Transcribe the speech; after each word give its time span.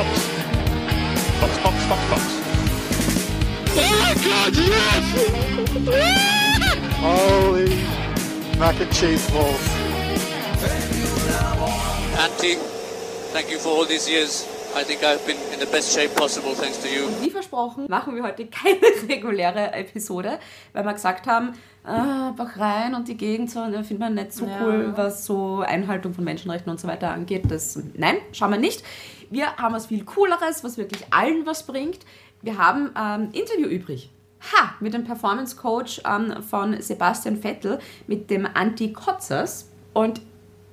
Fox. 0.00 0.18
Fox, 1.40 1.58
Fox, 1.58 1.76
Fox, 1.84 2.02
Fox. 2.10 2.22
Oh 3.76 3.92
my 4.00 4.14
god, 4.24 4.52
yes! 4.56 5.04
Holy 7.00 7.68
mac 8.58 8.80
and 8.80 8.90
cheese 8.94 9.30
balls. 9.30 9.60
Auntie, 12.18 12.56
thank 13.34 13.50
you 13.50 13.58
for 13.58 13.68
all 13.70 13.84
these 13.84 14.08
years. 14.08 14.46
I 14.74 14.84
think 14.84 15.02
I've 15.02 15.26
been 15.26 15.36
in 15.52 15.58
the 15.60 15.66
best 15.66 15.92
shape 15.92 16.14
possible 16.16 16.54
thanks 16.54 16.78
to 16.78 16.88
you. 16.88 17.08
Wie 17.20 17.28
versprochen, 17.30 17.86
machen 17.88 18.14
wir 18.14 18.22
heute 18.22 18.46
keine 18.46 18.78
reguläre 19.08 19.72
Episode, 19.74 20.38
weil 20.72 20.84
wir 20.84 20.92
gesagt 20.94 21.26
haben, 21.26 21.52
ah, 21.84 22.30
Bahrain 22.36 22.94
und 22.94 23.08
die 23.08 23.16
Gegend 23.16 23.50
so, 23.50 23.60
da 23.70 23.82
findet 23.82 23.98
man 23.98 24.14
nicht 24.14 24.32
so 24.32 24.46
Ja. 24.46 24.60
cool, 24.62 24.92
was 24.96 25.26
so 25.26 25.60
Einhaltung 25.60 26.14
von 26.14 26.24
Menschenrechten 26.24 26.70
und 26.70 26.80
so 26.80 26.86
weiter 26.88 27.10
angeht. 27.10 27.50
Das, 27.50 27.78
nein, 27.94 28.16
schauen 28.32 28.52
wir 28.52 28.58
nicht. 28.58 28.82
Wir 29.30 29.56
haben 29.56 29.74
was 29.74 29.86
viel 29.86 30.04
Cooleres, 30.04 30.62
was 30.64 30.76
wirklich 30.76 31.02
allen 31.10 31.46
was 31.46 31.64
bringt. 31.66 31.98
Wir 32.42 32.58
haben 32.58 32.90
ähm, 32.98 33.28
Interview 33.32 33.68
übrig. 33.68 34.10
Ha! 34.52 34.74
Mit 34.80 34.94
dem 34.94 35.04
Performance 35.04 35.54
Coach 35.56 36.00
ähm, 36.06 36.42
von 36.42 36.80
Sebastian 36.80 37.36
Vettel, 37.42 37.78
mit 38.06 38.30
dem 38.30 38.46
Anti 38.54 38.92
Kotzers. 38.92 39.68
Und 39.92 40.20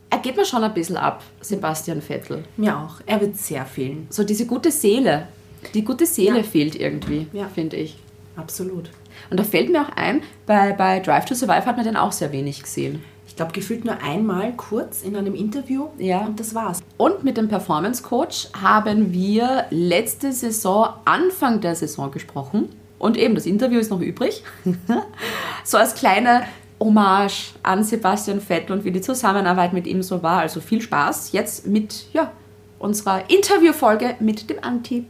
er 0.09 0.19
geht 0.19 0.37
mir 0.37 0.45
schon 0.45 0.63
ein 0.63 0.73
bisschen 0.73 0.97
ab, 0.97 1.21
Sebastian 1.41 2.01
Vettel. 2.01 2.45
Mir 2.55 2.77
auch. 2.77 3.01
Er 3.05 3.19
wird 3.21 3.37
sehr 3.37 3.65
fehlen. 3.65 4.07
So 4.09 4.23
diese 4.23 4.45
gute 4.45 4.71
Seele. 4.71 5.27
Die 5.73 5.83
gute 5.83 6.05
Seele 6.05 6.37
Ja. 6.37 6.43
fehlt 6.43 6.75
irgendwie, 6.75 7.27
Ja. 7.33 7.47
finde 7.53 7.75
ich. 7.75 7.97
Absolut. 8.37 8.89
Und 9.29 9.39
da 9.39 9.43
fällt 9.43 9.69
mir 9.69 9.81
auch 9.81 9.89
ein, 9.95 10.21
bei, 10.45 10.71
bei 10.73 10.99
Drive 10.99 11.25
to 11.25 11.33
Survive 11.35 11.65
hat 11.65 11.75
man 11.75 11.85
den 11.85 11.97
auch 11.97 12.11
sehr 12.11 12.31
wenig 12.31 12.61
gesehen. 12.63 13.03
Ich 13.37 13.39
glaube, 13.39 13.53
gefühlt 13.53 13.85
nur 13.85 14.01
einmal 14.01 14.53
kurz 14.53 15.03
in 15.03 15.15
einem 15.15 15.35
Interview. 15.35 15.89
Ja. 15.99 16.25
Und 16.25 16.39
das 16.39 16.55
war's. 16.55 16.81
Und 16.97 17.23
mit 17.23 17.37
dem 17.37 17.47
Performance 17.47 18.01
Coach 18.01 18.47
haben 18.59 19.13
wir 19.13 19.65
letzte 19.69 20.31
Saison, 20.31 20.95
Anfang 21.05 21.61
der 21.61 21.75
Saison 21.75 22.09
gesprochen. 22.09 22.69
Und 22.97 23.15
eben, 23.15 23.35
das 23.35 23.45
Interview 23.45 23.77
ist 23.77 23.91
noch 23.91 24.01
übrig. 24.01 24.43
so 25.63 25.77
als 25.77 25.93
kleine 25.93 26.47
Hommage 26.79 27.53
an 27.61 27.83
Sebastian 27.83 28.41
Vettel 28.41 28.71
und 28.71 28.85
wie 28.85 28.91
die 28.91 29.01
Zusammenarbeit 29.01 29.71
mit 29.71 29.85
ihm 29.85 30.01
so 30.01 30.23
war. 30.23 30.39
Also 30.39 30.59
viel 30.59 30.81
Spaß 30.81 31.31
jetzt 31.31 31.67
mit 31.67 32.11
ja, 32.13 32.31
unserer 32.79 33.29
Interviewfolge 33.29 34.15
mit 34.19 34.49
dem 34.49 34.63
Anti. 34.63 35.05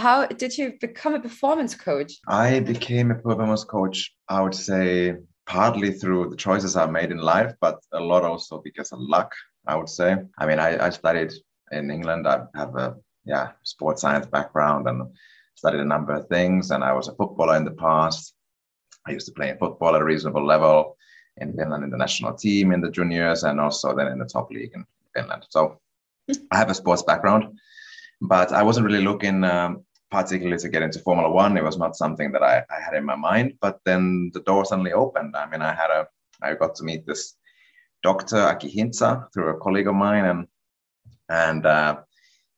How 0.00 0.26
did 0.26 0.56
you 0.56 0.70
become 0.80 1.14
a 1.14 1.18
performance 1.18 1.76
coach? 1.76 2.18
I 2.26 2.60
became 2.60 3.12
a 3.12 3.14
performance 3.14 3.66
coach, 3.66 4.14
I 4.30 4.40
would 4.40 4.54
say, 4.54 5.16
partly 5.46 5.92
through 5.92 6.30
the 6.30 6.36
choices 6.36 6.76
I 6.76 6.86
made 6.86 7.10
in 7.10 7.18
life, 7.18 7.54
but 7.60 7.78
a 7.92 8.00
lot 8.00 8.24
also 8.24 8.60
because 8.62 8.92
of 8.92 9.00
luck, 9.00 9.32
I 9.66 9.76
would 9.76 9.88
say. 9.88 10.16
I 10.38 10.46
mean, 10.46 10.58
I, 10.58 10.86
I 10.86 10.90
studied 10.90 11.32
in 11.72 11.90
England. 11.90 12.26
I 12.26 12.42
have 12.54 12.76
a 12.76 12.96
yeah 13.24 13.52
sports 13.62 14.02
science 14.02 14.26
background 14.26 14.88
and 14.88 15.02
studied 15.54 15.80
a 15.80 15.84
number 15.84 16.12
of 16.12 16.28
things. 16.28 16.70
And 16.70 16.84
I 16.84 16.92
was 16.92 17.08
a 17.08 17.14
footballer 17.14 17.56
in 17.56 17.64
the 17.64 17.72
past. 17.72 18.34
I 19.06 19.12
used 19.12 19.26
to 19.26 19.32
play 19.32 19.50
in 19.50 19.58
football 19.58 19.94
at 19.94 20.02
a 20.02 20.04
reasonable 20.04 20.44
level 20.44 20.96
in 21.38 21.54
Finland 21.54 21.84
in 21.84 21.90
the 21.90 21.96
national 21.96 22.34
team 22.34 22.72
in 22.72 22.80
the 22.80 22.90
juniors 22.90 23.44
and 23.44 23.60
also 23.60 23.94
then 23.94 24.08
in 24.08 24.18
the 24.18 24.24
top 24.24 24.50
league 24.50 24.72
in 24.74 24.84
Finland. 25.14 25.46
So 25.50 25.80
I 26.50 26.56
have 26.56 26.70
a 26.70 26.74
sports 26.74 27.02
background, 27.02 27.58
but 28.20 28.52
I 28.52 28.62
wasn't 28.62 28.86
really 28.86 29.04
looking 29.04 29.44
um, 29.44 29.84
particularly 30.10 30.58
to 30.58 30.68
get 30.68 30.82
into 30.82 31.00
Formula 31.00 31.30
One. 31.30 31.56
It 31.56 31.64
was 31.64 31.78
not 31.78 31.96
something 31.96 32.32
that 32.32 32.42
I, 32.42 32.58
I 32.70 32.80
had 32.84 32.94
in 32.94 33.04
my 33.04 33.16
mind. 33.16 33.54
But 33.60 33.80
then 33.84 34.30
the 34.34 34.40
door 34.40 34.64
suddenly 34.64 34.92
opened. 34.92 35.36
I 35.36 35.46
mean, 35.46 35.62
I 35.62 35.72
had 35.72 35.90
a 35.90 36.06
I 36.42 36.54
got 36.54 36.74
to 36.76 36.84
meet 36.84 37.06
this 37.06 37.34
doctor 38.02 38.36
Aki 38.36 38.70
Hintsa 38.74 39.32
through 39.32 39.50
a 39.50 39.58
colleague 39.58 39.88
of 39.88 39.94
mine, 39.94 40.24
and 40.24 40.46
and 41.28 41.66
uh, 41.66 41.96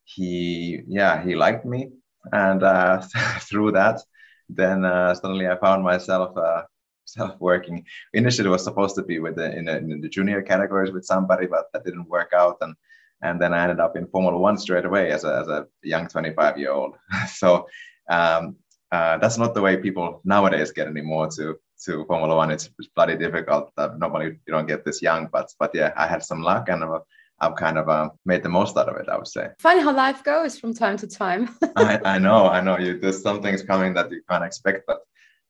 he 0.04 0.82
yeah 0.86 1.22
he 1.22 1.34
liked 1.34 1.64
me, 1.64 1.90
and 2.32 2.62
uh, 2.62 3.00
through 3.40 3.72
that, 3.72 4.00
then 4.48 4.84
uh, 4.84 5.14
suddenly 5.14 5.48
I 5.48 5.56
found 5.58 5.84
myself. 5.84 6.36
Uh, 6.36 6.62
Self 7.08 7.40
working. 7.40 7.86
Initially, 8.12 8.48
it 8.48 8.50
was 8.50 8.62
supposed 8.62 8.94
to 8.96 9.02
be 9.02 9.18
with 9.18 9.36
the, 9.36 9.56
in, 9.56 9.64
the, 9.64 9.78
in 9.78 10.02
the 10.02 10.10
junior 10.10 10.42
categories 10.42 10.92
with 10.92 11.06
somebody, 11.06 11.46
but 11.46 11.64
that 11.72 11.82
didn't 11.82 12.06
work 12.06 12.34
out. 12.34 12.58
And 12.60 12.74
and 13.22 13.40
then 13.40 13.52
I 13.52 13.62
ended 13.62 13.80
up 13.80 13.96
in 13.96 14.06
Formula 14.06 14.38
One 14.38 14.58
straight 14.58 14.84
away 14.84 15.10
as 15.10 15.24
a, 15.24 15.38
as 15.38 15.48
a 15.48 15.66
young 15.82 16.08
25 16.08 16.58
year 16.58 16.72
old. 16.72 16.96
so 17.28 17.66
um, 18.10 18.56
uh, 18.90 19.18
that's 19.18 19.38
not 19.38 19.54
the 19.54 19.60
way 19.60 19.76
people 19.76 20.20
nowadays 20.24 20.72
get 20.72 20.86
anymore 20.86 21.28
to 21.36 21.56
to 21.84 22.04
Formula 22.06 22.34
One. 22.34 22.50
It's, 22.50 22.70
it's 22.78 22.88
bloody 22.88 23.16
difficult. 23.16 23.70
Uh, 23.76 23.90
normally 23.96 24.38
you 24.46 24.52
don't 24.52 24.66
get 24.66 24.84
this 24.84 25.02
young, 25.02 25.28
but 25.32 25.52
but 25.58 25.70
yeah, 25.74 25.92
I 25.96 26.06
had 26.06 26.22
some 26.22 26.42
luck 26.42 26.68
and 26.68 26.82
uh, 26.82 27.00
I've 27.40 27.54
kind 27.54 27.78
of 27.78 27.88
uh, 27.88 28.10
made 28.24 28.42
the 28.42 28.48
most 28.48 28.76
out 28.76 28.88
of 28.88 28.96
it. 28.96 29.08
I 29.08 29.16
would 29.16 29.28
say. 29.28 29.48
Funny 29.58 29.80
how 29.80 29.94
life 29.94 30.24
goes 30.24 30.58
from 30.58 30.74
time 30.74 30.96
to 30.98 31.06
time. 31.06 31.50
I, 31.76 32.00
I 32.04 32.18
know, 32.18 32.46
I 32.48 32.60
know. 32.60 32.78
You 32.78 32.98
there's 32.98 33.22
some 33.22 33.42
things 33.42 33.62
coming 33.62 33.94
that 33.94 34.10
you 34.10 34.22
can't 34.28 34.44
expect, 34.44 34.86
but 34.86 35.00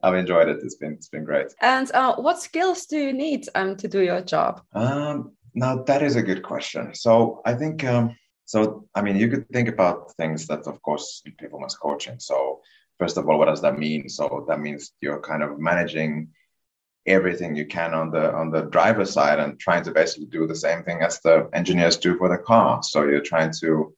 I've 0.02 0.14
enjoyed 0.14 0.48
it. 0.48 0.58
It's 0.62 0.76
been 0.76 0.92
it's 0.94 1.08
been 1.08 1.24
great. 1.24 1.48
and 1.60 1.90
uh, 1.92 2.16
what 2.16 2.40
skills 2.40 2.86
do 2.86 2.98
you 2.98 3.12
need 3.12 3.48
um, 3.54 3.76
to 3.76 3.88
do 3.88 4.00
your 4.00 4.20
job? 4.20 4.62
Um, 4.74 5.32
now 5.58 5.82
that 5.82 6.02
is 6.02 6.16
a 6.16 6.22
good 6.22 6.42
question. 6.42 6.94
So 6.94 7.42
I 7.44 7.54
think 7.54 7.84
um, 7.84 8.16
so. 8.44 8.88
I 8.94 9.02
mean, 9.02 9.16
you 9.16 9.28
could 9.28 9.48
think 9.50 9.68
about 9.68 10.14
things 10.16 10.46
that, 10.46 10.66
of 10.66 10.80
course, 10.82 11.22
in 11.26 11.32
performance 11.32 11.76
coaching. 11.76 12.18
So 12.18 12.60
first 12.98 13.18
of 13.18 13.28
all, 13.28 13.38
what 13.38 13.46
does 13.46 13.62
that 13.62 13.78
mean? 13.78 14.08
So 14.08 14.44
that 14.48 14.60
means 14.60 14.92
you're 15.00 15.20
kind 15.20 15.42
of 15.42 15.58
managing 15.58 16.28
everything 17.06 17.56
you 17.56 17.66
can 17.66 17.94
on 17.94 18.10
the 18.10 18.32
on 18.34 18.50
the 18.50 18.62
driver 18.62 19.04
side 19.04 19.38
and 19.38 19.58
trying 19.58 19.84
to 19.84 19.92
basically 19.92 20.26
do 20.26 20.46
the 20.46 20.62
same 20.66 20.82
thing 20.82 21.02
as 21.02 21.20
the 21.20 21.48
engineers 21.52 21.96
do 21.96 22.16
for 22.18 22.28
the 22.28 22.38
car. 22.38 22.82
So 22.82 23.04
you're 23.04 23.20
trying 23.20 23.52
to 23.60 23.94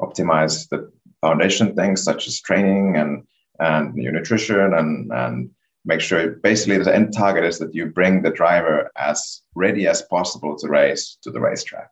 optimize 0.00 0.68
the 0.68 0.90
foundation 1.20 1.74
things 1.74 2.04
such 2.04 2.28
as 2.28 2.40
training 2.40 2.96
and 2.96 3.24
and 3.58 3.96
your 3.96 4.12
nutrition 4.12 4.74
and 4.74 5.12
and 5.12 5.50
make 5.88 6.02
sure 6.02 6.32
basically 6.50 6.76
the 6.78 6.94
end 6.94 7.14
target 7.14 7.44
is 7.44 7.58
that 7.58 7.74
you 7.74 7.86
bring 7.86 8.20
the 8.20 8.30
driver 8.30 8.90
as 8.96 9.40
ready 9.54 9.88
as 9.88 10.02
possible 10.02 10.54
to 10.58 10.68
race 10.68 11.16
to 11.22 11.30
the 11.30 11.40
racetrack 11.40 11.90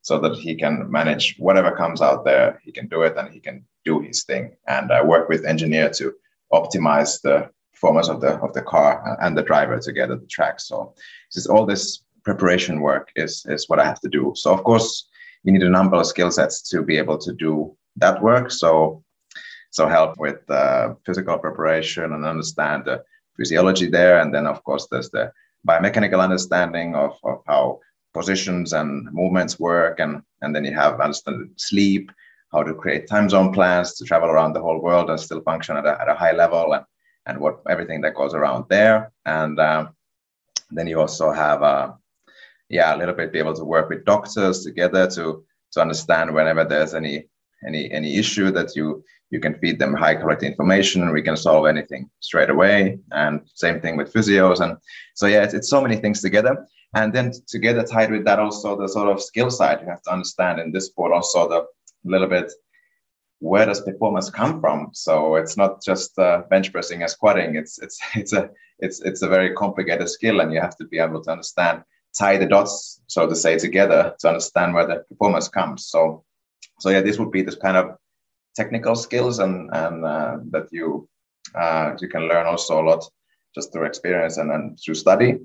so 0.00 0.18
that 0.18 0.36
he 0.36 0.54
can 0.54 0.90
manage 0.90 1.36
whatever 1.38 1.70
comes 1.70 2.00
out 2.00 2.24
there. 2.24 2.58
He 2.64 2.72
can 2.72 2.88
do 2.88 3.02
it 3.02 3.14
and 3.18 3.28
he 3.28 3.38
can 3.38 3.66
do 3.84 4.00
his 4.00 4.24
thing. 4.24 4.56
And 4.66 4.90
i 4.90 5.02
work 5.02 5.28
with 5.28 5.44
engineer 5.44 5.90
to 5.98 6.14
optimize 6.50 7.20
the 7.20 7.50
performance 7.74 8.08
of 8.08 8.22
the 8.22 8.32
of 8.46 8.54
the 8.54 8.62
car 8.62 9.18
and 9.20 9.36
the 9.36 9.42
driver 9.42 9.78
together 9.78 10.14
at 10.14 10.22
the 10.22 10.34
track. 10.36 10.58
So 10.58 10.94
just 11.30 11.50
all 11.50 11.66
this 11.66 12.04
preparation 12.24 12.80
work 12.80 13.06
is 13.16 13.44
is 13.54 13.68
what 13.68 13.80
i 13.80 13.84
have 13.84 14.00
to 14.00 14.08
do. 14.08 14.32
So 14.34 14.48
of 14.56 14.64
course 14.64 14.90
you 15.44 15.52
need 15.52 15.66
a 15.66 15.76
number 15.78 15.96
of 15.98 16.06
skill 16.06 16.30
sets 16.30 16.56
to 16.70 16.82
be 16.82 16.96
able 16.96 17.18
to 17.18 17.32
do 17.34 17.76
that 17.96 18.22
work. 18.22 18.50
So 18.50 19.04
so 19.76 19.86
help 19.86 20.12
with 20.16 20.40
uh, 20.48 20.94
physical 21.04 21.38
preparation 21.38 22.06
and 22.14 22.24
understand 22.24 22.86
the 22.86 23.04
physiology 23.36 23.86
there 23.86 24.20
and 24.20 24.34
then 24.34 24.46
of 24.46 24.62
course 24.64 24.86
there's 24.90 25.10
the 25.10 25.32
biomechanical 25.66 26.22
understanding 26.22 26.94
of, 26.94 27.18
of 27.24 27.42
how 27.46 27.80
positions 28.14 28.72
and 28.72 29.12
movements 29.12 29.58
work 29.58 30.00
and 30.00 30.22
and 30.42 30.54
then 30.54 30.64
you 30.64 30.72
have 30.72 31.00
understand 31.00 31.50
sleep 31.56 32.10
how 32.52 32.62
to 32.62 32.74
create 32.74 33.06
time 33.06 33.28
zone 33.28 33.52
plans 33.52 33.94
to 33.94 34.04
travel 34.04 34.30
around 34.30 34.52
the 34.52 34.60
whole 34.60 34.80
world 34.80 35.10
and 35.10 35.20
still 35.20 35.40
function 35.42 35.76
at 35.76 35.86
a, 35.86 36.00
at 36.00 36.08
a 36.08 36.14
high 36.14 36.32
level 36.32 36.72
and 36.72 36.84
and 37.26 37.38
what 37.38 37.60
everything 37.68 38.00
that 38.00 38.14
goes 38.14 38.34
around 38.34 38.64
there. 38.68 39.12
And 39.24 39.58
um, 39.58 39.94
then 40.70 40.86
you 40.86 41.00
also 41.00 41.32
have 41.32 41.62
uh, 41.62 41.92
yeah 42.68 42.94
a 42.94 42.98
little 42.98 43.14
bit 43.14 43.32
be 43.32 43.38
able 43.38 43.54
to 43.54 43.64
work 43.64 43.88
with 43.88 44.04
doctors 44.04 44.64
together 44.64 45.08
to 45.10 45.44
to 45.72 45.80
understand 45.80 46.34
whenever 46.34 46.64
there's 46.64 46.94
any 46.94 47.28
any 47.66 47.90
any 47.90 48.16
issue 48.16 48.50
that 48.52 48.76
you 48.76 49.04
you 49.30 49.40
can 49.40 49.54
feed 49.54 49.78
them 49.78 49.94
high 49.94 50.14
quality 50.14 50.46
information 50.46 51.12
we 51.12 51.22
can 51.22 51.36
solve 51.36 51.66
anything 51.66 52.08
straight 52.20 52.50
away. 52.50 52.98
And 53.10 53.40
same 53.54 53.80
thing 53.80 53.96
with 53.96 54.12
physios 54.12 54.60
and 54.60 54.76
so 55.14 55.26
yeah 55.26 55.42
it's, 55.44 55.54
it's 55.54 55.70
so 55.70 55.80
many 55.80 55.96
things 55.96 56.20
together. 56.20 56.66
And 56.94 57.12
then 57.12 57.32
together 57.48 57.82
tied 57.82 58.10
with 58.10 58.24
that 58.24 58.38
also 58.38 58.76
the 58.76 58.88
sort 58.88 59.08
of 59.08 59.22
skill 59.22 59.50
side 59.50 59.80
you 59.80 59.88
have 59.88 60.02
to 60.02 60.12
understand 60.12 60.60
in 60.60 60.72
this 60.72 60.86
sport 60.86 61.12
also 61.12 61.48
the 61.48 61.66
little 62.04 62.28
bit 62.28 62.52
where 63.40 63.66
does 63.66 63.82
performance 63.82 64.30
come 64.30 64.60
from? 64.60 64.90
So 64.92 65.36
it's 65.36 65.56
not 65.56 65.82
just 65.82 66.18
uh, 66.18 66.42
bench 66.48 66.72
pressing 66.72 67.02
and 67.02 67.10
squatting. 67.10 67.56
It's 67.56 67.78
it's 67.78 67.98
it's 68.14 68.32
a 68.32 68.50
it's 68.78 69.00
it's 69.00 69.22
a 69.22 69.28
very 69.28 69.54
complicated 69.54 70.08
skill 70.08 70.40
and 70.40 70.52
you 70.52 70.60
have 70.60 70.76
to 70.76 70.86
be 70.86 70.98
able 70.98 71.22
to 71.22 71.30
understand 71.30 71.82
tie 72.18 72.38
the 72.38 72.46
dots 72.46 73.02
so 73.08 73.26
to 73.26 73.36
say 73.36 73.58
together 73.58 74.14
to 74.18 74.28
understand 74.28 74.74
where 74.74 74.86
the 74.86 75.04
performance 75.08 75.48
comes. 75.48 75.86
So 75.86 76.24
so 76.78 76.90
yeah 76.90 77.00
this 77.00 77.18
would 77.18 77.30
be 77.30 77.42
this 77.42 77.56
kind 77.56 77.76
of 77.76 77.96
technical 78.54 78.94
skills 78.94 79.38
and 79.38 79.70
and 79.72 80.04
uh, 80.04 80.38
that 80.50 80.68
you 80.72 81.08
uh, 81.54 81.92
you 82.00 82.08
can 82.08 82.22
learn 82.28 82.46
also 82.46 82.82
a 82.82 82.86
lot 82.90 83.04
just 83.54 83.72
through 83.72 83.86
experience 83.86 84.36
and, 84.36 84.50
and 84.50 84.78
through 84.78 84.94
study. 84.94 85.38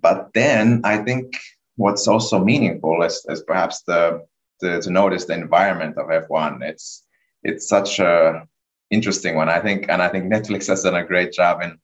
But 0.00 0.30
then 0.34 0.82
i 0.84 0.98
think 0.98 1.36
what's 1.76 2.06
also 2.06 2.38
meaningful 2.38 3.02
is, 3.02 3.24
is 3.28 3.42
perhaps 3.42 3.82
the, 3.86 4.24
the 4.60 4.80
to 4.80 4.90
notice 4.90 5.24
the 5.24 5.32
environment 5.32 5.96
of 5.96 6.06
f1 6.08 6.62
it's 6.62 7.06
it's 7.42 7.68
such 7.68 7.98
a 7.98 8.46
interesting 8.90 9.34
one 9.34 9.48
i 9.48 9.58
think 9.58 9.86
and 9.88 10.02
i 10.02 10.08
think 10.08 10.30
netflix 10.32 10.68
has 10.68 10.82
done 10.82 10.96
a 10.96 11.04
great 11.04 11.32
job 11.32 11.62
in 11.62 11.78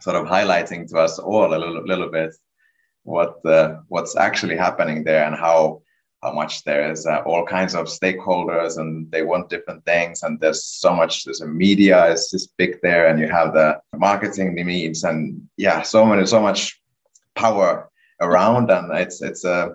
sort 0.00 0.16
of 0.16 0.26
highlighting 0.26 0.88
to 0.88 0.96
us 0.98 1.18
all 1.18 1.46
a 1.46 1.58
little, 1.58 1.84
little 1.84 2.10
bit 2.10 2.34
what 3.02 3.44
uh, 3.44 3.76
what's 3.88 4.16
actually 4.16 4.56
happening 4.56 5.04
there 5.04 5.24
and 5.24 5.36
how 5.36 5.82
how 6.22 6.32
much 6.32 6.64
there's 6.64 7.06
uh, 7.06 7.22
all 7.24 7.44
kinds 7.44 7.74
of 7.74 7.86
stakeholders 7.86 8.78
and 8.78 9.10
they 9.10 9.22
want 9.22 9.48
different 9.48 9.84
things 9.84 10.22
and 10.22 10.40
there's 10.40 10.64
so 10.64 10.94
much 10.94 11.24
there's 11.24 11.40
a 11.40 11.46
media 11.46 12.06
is 12.06 12.28
just 12.30 12.56
big 12.56 12.78
there 12.82 13.08
and 13.08 13.20
you 13.20 13.28
have 13.28 13.52
the 13.52 13.78
marketing 13.96 14.54
needs 14.54 15.04
and 15.04 15.48
yeah 15.56 15.82
so 15.82 16.04
many 16.04 16.26
so 16.26 16.40
much 16.40 16.80
power 17.34 17.88
around 18.20 18.70
and 18.70 18.92
it's 18.98 19.22
it's 19.22 19.44
a 19.44 19.72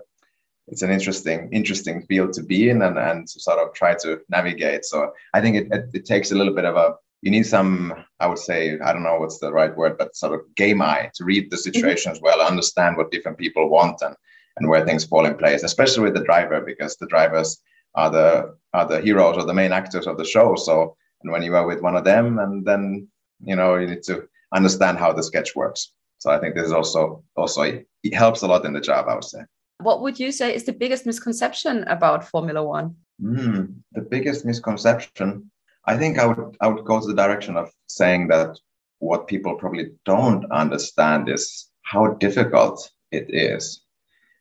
it's 0.67 0.81
an 0.81 0.91
interesting 0.91 1.49
interesting 1.51 2.01
field 2.03 2.33
to 2.33 2.43
be 2.43 2.69
in 2.69 2.81
and, 2.81 2.97
and 2.97 3.27
to 3.27 3.39
sort 3.39 3.59
of 3.59 3.73
try 3.73 3.93
to 3.93 4.19
navigate. 4.29 4.83
So 4.85 5.13
i 5.33 5.39
think 5.39 5.55
it, 5.55 5.67
it, 5.71 5.89
it 5.93 6.05
takes 6.05 6.31
a 6.31 6.35
little 6.35 6.53
bit 6.53 6.65
of 6.65 6.75
a 6.75 6.95
you 7.21 7.31
need 7.31 7.45
some 7.45 7.93
i 8.19 8.27
would 8.27 8.37
say 8.37 8.77
i 8.81 8.91
don't 8.91 9.03
know 9.03 9.17
what's 9.17 9.39
the 9.39 9.51
right 9.51 9.75
word 9.77 9.97
but 9.97 10.13
sort 10.13 10.33
of 10.33 10.41
game 10.55 10.81
eye 10.81 11.09
to 11.15 11.23
read 11.23 11.49
the 11.49 11.57
situations 11.57 12.19
well 12.21 12.41
understand 12.41 12.97
what 12.97 13.11
different 13.11 13.37
people 13.37 13.69
want 13.69 14.01
and 14.01 14.15
and 14.57 14.69
where 14.69 14.85
things 14.85 15.05
fall 15.05 15.25
in 15.25 15.35
place, 15.35 15.63
especially 15.63 16.03
with 16.03 16.13
the 16.13 16.23
driver, 16.23 16.61
because 16.61 16.95
the 16.97 17.07
drivers 17.07 17.61
are 17.95 18.09
the 18.09 18.55
are 18.73 18.87
the 18.87 19.01
heroes 19.01 19.37
or 19.37 19.45
the 19.45 19.53
main 19.53 19.71
actors 19.71 20.07
of 20.07 20.17
the 20.17 20.25
show. 20.25 20.55
So, 20.55 20.95
and 21.21 21.31
when 21.31 21.43
you 21.43 21.55
are 21.55 21.67
with 21.67 21.81
one 21.81 21.95
of 21.95 22.03
them, 22.03 22.39
and 22.39 22.65
then 22.65 23.07
you 23.43 23.55
know 23.55 23.75
you 23.75 23.87
need 23.87 24.03
to 24.03 24.27
understand 24.53 24.97
how 24.97 25.13
the 25.13 25.23
sketch 25.23 25.55
works. 25.55 25.93
So 26.19 26.31
I 26.31 26.39
think 26.39 26.55
this 26.55 26.65
is 26.65 26.73
also 26.73 27.23
also 27.35 27.61
it 27.61 28.13
helps 28.13 28.41
a 28.41 28.47
lot 28.47 28.65
in 28.65 28.73
the 28.73 28.81
job. 28.81 29.07
I 29.07 29.15
would 29.15 29.23
say. 29.23 29.39
What 29.79 30.01
would 30.01 30.19
you 30.19 30.31
say 30.31 30.55
is 30.55 30.63
the 30.63 30.73
biggest 30.73 31.05
misconception 31.05 31.83
about 31.85 32.29
Formula 32.29 32.63
One? 32.63 32.95
Mm, 33.21 33.75
the 33.91 34.01
biggest 34.01 34.45
misconception, 34.45 35.51
I 35.85 35.97
think 35.97 36.19
I 36.19 36.27
would 36.27 36.57
I 36.61 36.67
would 36.67 36.85
go 36.85 36.99
to 36.99 37.07
the 37.07 37.15
direction 37.15 37.57
of 37.57 37.71
saying 37.87 38.27
that 38.29 38.57
what 38.99 39.27
people 39.27 39.55
probably 39.55 39.91
don't 40.05 40.49
understand 40.51 41.29
is 41.29 41.69
how 41.81 42.07
difficult 42.13 42.89
it 43.11 43.25
is 43.29 43.82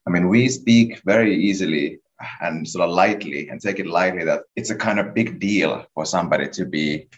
I 0.07 0.11
mean, 0.11 0.29
we 0.29 0.49
speak 0.49 1.01
very 1.05 1.35
easily 1.35 2.01
and 2.41 2.69
sort 2.69 2.89
of 2.89 2.95
lightly 2.95 3.49
and 3.49 3.61
take 3.61 3.79
it 3.79 3.87
lightly 3.87 4.25
that 4.25 4.43
it's 4.57 4.71
a 4.71 4.77
kind 4.77 4.99
of 4.99 5.15
big 5.15 5.41
deal 5.41 5.85
for 5.95 6.05
somebody 6.05 6.49
to 6.49 6.65
be 6.65 7.09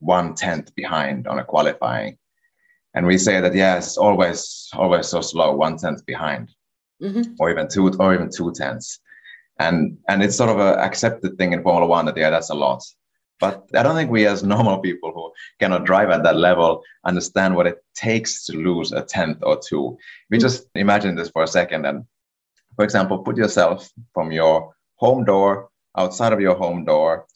one 0.00 0.34
tenth 0.34 0.74
behind 0.74 1.26
on 1.26 1.38
a 1.38 1.44
qualifying. 1.44 2.18
And 2.94 3.06
we 3.06 3.18
say 3.18 3.40
that 3.40 3.54
yes, 3.54 3.96
always, 3.96 4.68
always 4.74 5.08
so 5.08 5.20
slow, 5.20 5.54
one 5.54 5.76
tenth 5.76 6.04
behind, 6.06 6.50
mm-hmm. 7.02 7.34
or 7.38 7.50
even 7.50 7.68
two, 7.68 7.92
or 7.98 8.14
even 8.14 8.30
two 8.30 8.52
tenths. 8.52 9.00
And 9.58 9.98
and 10.08 10.22
it's 10.22 10.36
sort 10.36 10.50
of 10.50 10.58
a 10.58 10.78
accepted 10.80 11.38
thing 11.38 11.52
in 11.52 11.62
Formula 11.62 11.86
One 11.86 12.06
that 12.06 12.16
yeah, 12.16 12.30
that's 12.30 12.50
a 12.50 12.54
lot. 12.54 12.82
But 13.40 13.64
I 13.74 13.82
don't 13.82 13.96
think 13.96 14.10
we 14.10 14.26
as 14.26 14.42
normal 14.42 14.78
people 14.78 15.12
who 15.12 15.32
cannot 15.60 15.84
drive 15.84 16.10
at 16.10 16.22
that 16.22 16.36
level 16.36 16.82
understand 17.04 17.54
what 17.54 17.66
it 17.66 17.78
takes 17.94 18.46
to 18.46 18.56
lose 18.56 18.92
a 18.92 19.02
tenth 19.02 19.38
or 19.42 19.60
two. 19.60 19.96
We 20.30 20.38
mm-hmm. 20.38 20.42
just 20.42 20.66
imagine 20.74 21.14
this 21.16 21.30
for 21.30 21.42
a 21.42 21.48
second 21.48 21.84
and 21.86 22.04
for 22.76 22.84
example, 22.84 23.18
put 23.18 23.36
yourself 23.36 23.88
from 24.12 24.32
your 24.32 24.74
home 24.96 25.24
door 25.24 25.68
outside 25.96 26.32
of 26.32 26.40
your 26.40 26.54
home 26.54 26.84
door, 26.84 27.26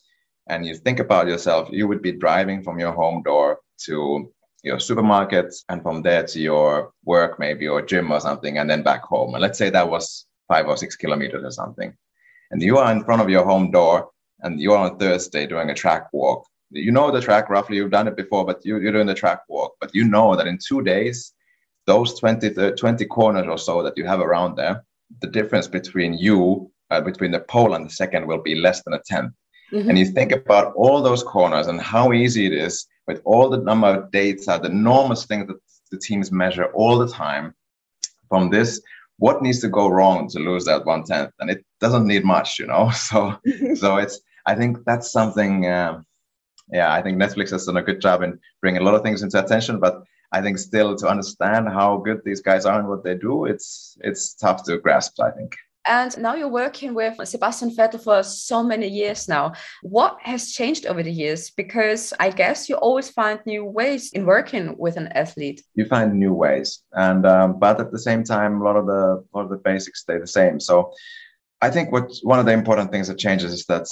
and 0.48 0.66
you 0.66 0.74
think 0.74 0.98
about 0.98 1.28
yourself, 1.28 1.68
you 1.70 1.86
would 1.86 2.02
be 2.02 2.12
driving 2.12 2.62
from 2.62 2.78
your 2.78 2.92
home 2.92 3.22
door 3.22 3.58
to 3.84 4.32
your 4.62 4.80
supermarket 4.80 5.54
and 5.68 5.82
from 5.82 6.02
there 6.02 6.24
to 6.24 6.40
your 6.40 6.92
work, 7.04 7.38
maybe 7.38 7.68
or 7.68 7.82
gym 7.82 8.10
or 8.10 8.20
something, 8.20 8.58
and 8.58 8.68
then 8.68 8.82
back 8.82 9.02
home. 9.02 9.34
And 9.34 9.42
let's 9.42 9.58
say 9.58 9.70
that 9.70 9.88
was 9.88 10.26
five 10.48 10.66
or 10.66 10.76
six 10.76 10.96
kilometers 10.96 11.44
or 11.44 11.50
something. 11.50 11.94
And 12.50 12.62
you 12.62 12.78
are 12.78 12.90
in 12.90 13.04
front 13.04 13.22
of 13.22 13.30
your 13.30 13.44
home 13.44 13.70
door 13.70 14.10
and 14.40 14.60
you're 14.60 14.76
on 14.76 14.98
Thursday 14.98 15.46
doing 15.46 15.70
a 15.70 15.74
track 15.74 16.08
walk. 16.12 16.46
You 16.70 16.90
know 16.90 17.10
the 17.10 17.20
track 17.20 17.48
roughly, 17.48 17.76
you've 17.76 17.90
done 17.90 18.08
it 18.08 18.16
before, 18.16 18.44
but 18.44 18.64
you, 18.64 18.76
are 18.76 18.92
doing 18.92 19.06
the 19.06 19.14
track 19.14 19.40
walk. 19.48 19.74
But 19.80 19.94
you 19.94 20.04
know 20.04 20.34
that 20.36 20.46
in 20.46 20.58
two 20.58 20.82
days, 20.82 21.32
those 21.86 22.18
20, 22.18 22.50
30, 22.50 22.76
20 22.76 23.04
corners 23.06 23.46
or 23.48 23.58
so 23.58 23.82
that 23.82 23.96
you 23.96 24.06
have 24.06 24.20
around 24.20 24.56
there, 24.56 24.84
the 25.20 25.26
difference 25.26 25.66
between 25.66 26.14
you, 26.14 26.70
uh, 26.90 27.00
between 27.00 27.30
the 27.30 27.40
pole 27.40 27.74
and 27.74 27.86
the 27.86 27.90
second, 27.90 28.26
will 28.26 28.42
be 28.42 28.54
less 28.54 28.82
than 28.82 28.94
a 28.94 29.00
tenth. 29.06 29.32
Mm-hmm. 29.72 29.88
And 29.88 29.98
you 29.98 30.06
think 30.06 30.32
about 30.32 30.72
all 30.74 31.02
those 31.02 31.22
corners 31.22 31.66
and 31.66 31.80
how 31.80 32.12
easy 32.12 32.46
it 32.46 32.52
is 32.52 32.86
with 33.06 33.20
all 33.24 33.48
the 33.48 33.58
number 33.58 33.88
of 33.88 34.10
data, 34.10 34.58
the 34.62 34.70
enormous 34.70 35.26
things 35.26 35.46
that 35.48 35.56
the 35.90 35.98
teams 35.98 36.32
measure 36.32 36.66
all 36.72 36.98
the 36.98 37.08
time. 37.08 37.54
From 38.28 38.50
this, 38.50 38.80
what 39.18 39.42
needs 39.42 39.60
to 39.60 39.68
go 39.68 39.88
wrong 39.88 40.28
to 40.28 40.38
lose 40.38 40.64
that 40.66 40.84
one 40.84 41.04
tenth? 41.04 41.32
And 41.40 41.50
it 41.50 41.64
doesn't 41.80 42.06
need 42.06 42.24
much, 42.24 42.58
you 42.58 42.66
know. 42.66 42.90
So, 42.94 43.36
so 43.74 43.96
it's. 43.96 44.20
I 44.46 44.54
think 44.54 44.78
that's 44.86 45.10
something. 45.10 45.70
Um, 45.70 46.06
yeah, 46.72 46.92
I 46.92 47.02
think 47.02 47.18
Netflix 47.18 47.50
has 47.50 47.66
done 47.66 47.76
a 47.76 47.82
good 47.82 48.00
job 48.00 48.22
in 48.22 48.38
bringing 48.60 48.80
a 48.80 48.84
lot 48.84 48.94
of 48.94 49.02
things 49.02 49.22
into 49.22 49.42
attention, 49.42 49.80
but 49.80 50.02
I 50.32 50.42
think 50.42 50.58
still 50.58 50.94
to 50.96 51.08
understand 51.08 51.68
how 51.68 51.98
good 51.98 52.20
these 52.24 52.40
guys 52.40 52.66
are 52.66 52.78
and 52.78 52.88
what 52.88 53.04
they 53.04 53.14
do, 53.14 53.46
it's 53.46 53.96
it's 54.00 54.34
tough 54.34 54.64
to 54.64 54.78
grasp. 54.78 55.20
I 55.20 55.30
think. 55.30 55.56
And 55.88 56.18
now 56.18 56.34
you're 56.34 56.48
working 56.48 56.92
with 56.92 57.14
Sebastian 57.26 57.70
Vettel 57.70 58.02
for 58.02 58.22
so 58.22 58.62
many 58.62 58.86
years 58.86 59.26
now. 59.26 59.54
What 59.82 60.18
has 60.20 60.52
changed 60.52 60.84
over 60.84 61.02
the 61.02 61.10
years? 61.10 61.50
Because 61.50 62.12
I 62.20 62.28
guess 62.28 62.68
you 62.68 62.76
always 62.76 63.08
find 63.08 63.40
new 63.46 63.64
ways 63.64 64.12
in 64.12 64.26
working 64.26 64.76
with 64.76 64.98
an 64.98 65.08
athlete. 65.08 65.62
You 65.74 65.86
find 65.86 66.12
new 66.12 66.34
ways, 66.34 66.82
and 66.92 67.24
um, 67.24 67.58
but 67.58 67.80
at 67.80 67.90
the 67.90 67.98
same 67.98 68.22
time, 68.22 68.60
a 68.60 68.64
lot 68.64 68.76
of 68.76 68.86
the 68.86 69.24
a 69.32 69.36
lot 69.36 69.44
of 69.44 69.50
the 69.50 69.56
basics 69.56 70.02
stay 70.02 70.18
the 70.18 70.26
same. 70.26 70.60
So, 70.60 70.92
I 71.62 71.70
think 71.70 71.90
what 71.90 72.12
one 72.22 72.38
of 72.38 72.44
the 72.44 72.52
important 72.52 72.92
things 72.92 73.08
that 73.08 73.18
changes 73.18 73.52
is 73.52 73.64
that 73.66 73.86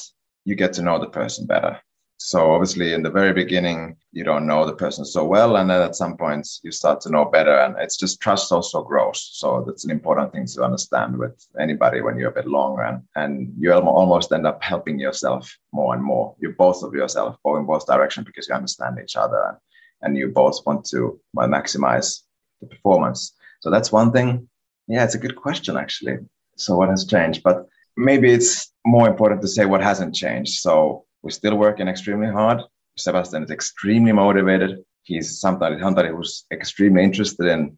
you 0.45 0.55
get 0.55 0.75
to 0.75 0.83
know 0.83 0.99
the 0.99 1.09
person 1.09 1.47
better. 1.47 1.81
So 2.19 2.53
obviously, 2.53 2.95
in 2.95 3.03
the 3.03 3.11
very 3.11 3.33
beginning, 3.33 3.97
you 4.13 4.25
don't 4.25 4.47
know 4.47 4.65
the 4.65 4.75
person 4.75 5.05
so 5.05 5.25
well, 5.25 5.57
and 5.57 5.69
then 5.69 5.83
at 5.83 5.95
some 5.97 6.17
points 6.17 6.61
you 6.65 6.73
start 6.73 7.01
to 7.03 7.11
know 7.11 7.27
better, 7.27 7.57
and 7.59 7.77
it's 7.79 7.99
just 7.99 8.21
trust 8.21 8.51
also 8.53 8.83
grows. 8.83 9.31
So 9.35 9.65
that's 9.67 9.85
an 9.85 9.91
important 9.91 10.33
thing 10.33 10.47
to 10.47 10.65
understand 10.65 11.19
with 11.19 11.47
anybody 11.61 12.01
when 12.01 12.17
you're 12.17 12.31
a 12.31 12.35
bit 12.35 12.49
longer, 12.49 12.83
and 12.83 13.03
and 13.17 13.53
you 13.59 13.73
almost 13.73 14.33
end 14.33 14.47
up 14.47 14.63
helping 14.63 14.99
yourself 14.99 15.55
more 15.73 15.95
and 15.95 16.03
more. 16.03 16.35
You 16.39 16.55
both 16.57 16.83
of 16.83 16.95
yourself 16.95 17.37
go 17.45 17.57
in 17.59 17.67
both 17.67 17.87
directions 17.87 18.27
because 18.27 18.49
you 18.49 18.55
understand 18.55 18.99
each 19.03 19.17
other, 19.17 19.43
and, 19.49 19.59
and 20.03 20.17
you 20.17 20.29
both 20.29 20.65
want 20.67 20.87
to 20.87 21.21
maximize 21.37 22.23
the 22.61 22.67
performance. 22.67 23.35
So 23.61 23.71
that's 23.71 23.93
one 23.93 24.13
thing. 24.13 24.49
Yeah, 24.89 25.05
it's 25.05 25.17
a 25.17 25.19
good 25.19 25.37
question 25.37 25.77
actually. 25.77 26.19
So 26.57 26.77
what 26.77 26.89
has 26.89 27.05
changed? 27.05 27.43
But 27.43 27.67
maybe 27.97 28.33
it's 28.33 28.73
more 28.87 29.09
important 29.09 29.43
to 29.43 29.49
say 29.49 29.65
what 29.67 29.83
hasn't 29.83 30.15
changed. 30.15 30.61
So 30.61 31.06
we're 31.27 31.31
still 31.31 31.57
working 31.57 31.89
extremely 31.89 32.29
hard. 32.29 32.63
Sebastian 32.97 33.43
is 33.43 33.51
extremely 33.51 34.13
motivated. 34.13 34.85
He's 35.03 35.41
somebody, 35.41 35.77
somebody 35.81 36.11
who's 36.11 36.45
extremely 36.53 37.03
interested 37.03 37.47
in 37.47 37.77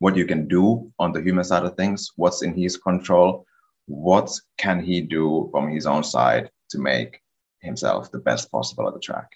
what 0.00 0.16
you 0.16 0.26
can 0.26 0.48
do 0.48 0.92
on 0.98 1.12
the 1.12 1.22
human 1.22 1.44
side 1.44 1.62
of 1.62 1.76
things, 1.76 2.10
what's 2.16 2.42
in 2.42 2.54
his 2.54 2.76
control, 2.76 3.46
what 3.86 4.32
can 4.58 4.82
he 4.82 5.00
do 5.00 5.48
from 5.52 5.70
his 5.70 5.86
own 5.86 6.02
side 6.02 6.50
to 6.70 6.78
make 6.80 7.20
himself 7.60 8.10
the 8.10 8.18
best 8.18 8.50
possible 8.50 8.88
at 8.88 8.94
the 8.94 9.00
track. 9.00 9.30